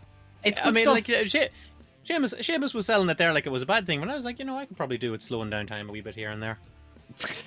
[0.44, 0.94] It's I mean, stuff.
[0.94, 1.52] like uh, shit.
[2.08, 4.24] Seamus, Seamus was selling it there like it was a bad thing, but I was
[4.24, 6.30] like, you know, I could probably do it slowing down time a wee bit here
[6.30, 6.58] and there.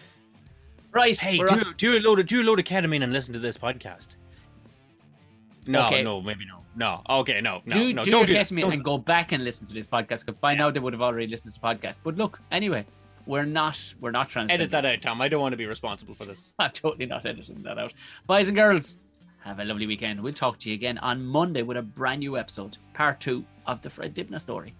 [0.91, 1.17] right.
[1.17, 1.73] Hey, do, on...
[1.77, 4.15] do a load of do a load of ketamine and listen to this podcast.
[5.65, 6.03] No, okay.
[6.03, 7.01] no, maybe no, no.
[7.21, 8.03] Okay, no, no, do, no.
[8.03, 8.73] Do don't do ketamine don't.
[8.73, 10.59] and go back and listen to this podcast because by yeah.
[10.59, 11.99] now they would have already listened to the podcast.
[12.03, 12.85] But look, anyway,
[13.25, 15.21] we're not we're not trying to edit that out, Tom.
[15.21, 16.53] I don't want to be responsible for this.
[16.59, 17.93] I'm totally not editing that out.
[18.27, 18.97] Boys and girls,
[19.39, 20.21] have a lovely weekend.
[20.21, 23.81] We'll talk to you again on Monday with a brand new episode, part two of
[23.81, 24.75] the Fred Dibnah story.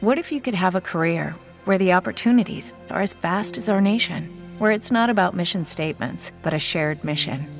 [0.00, 1.36] What if you could have a career
[1.66, 4.24] where the opportunities are as vast as our nation,
[4.58, 7.59] where it's not about mission statements, but a shared mission?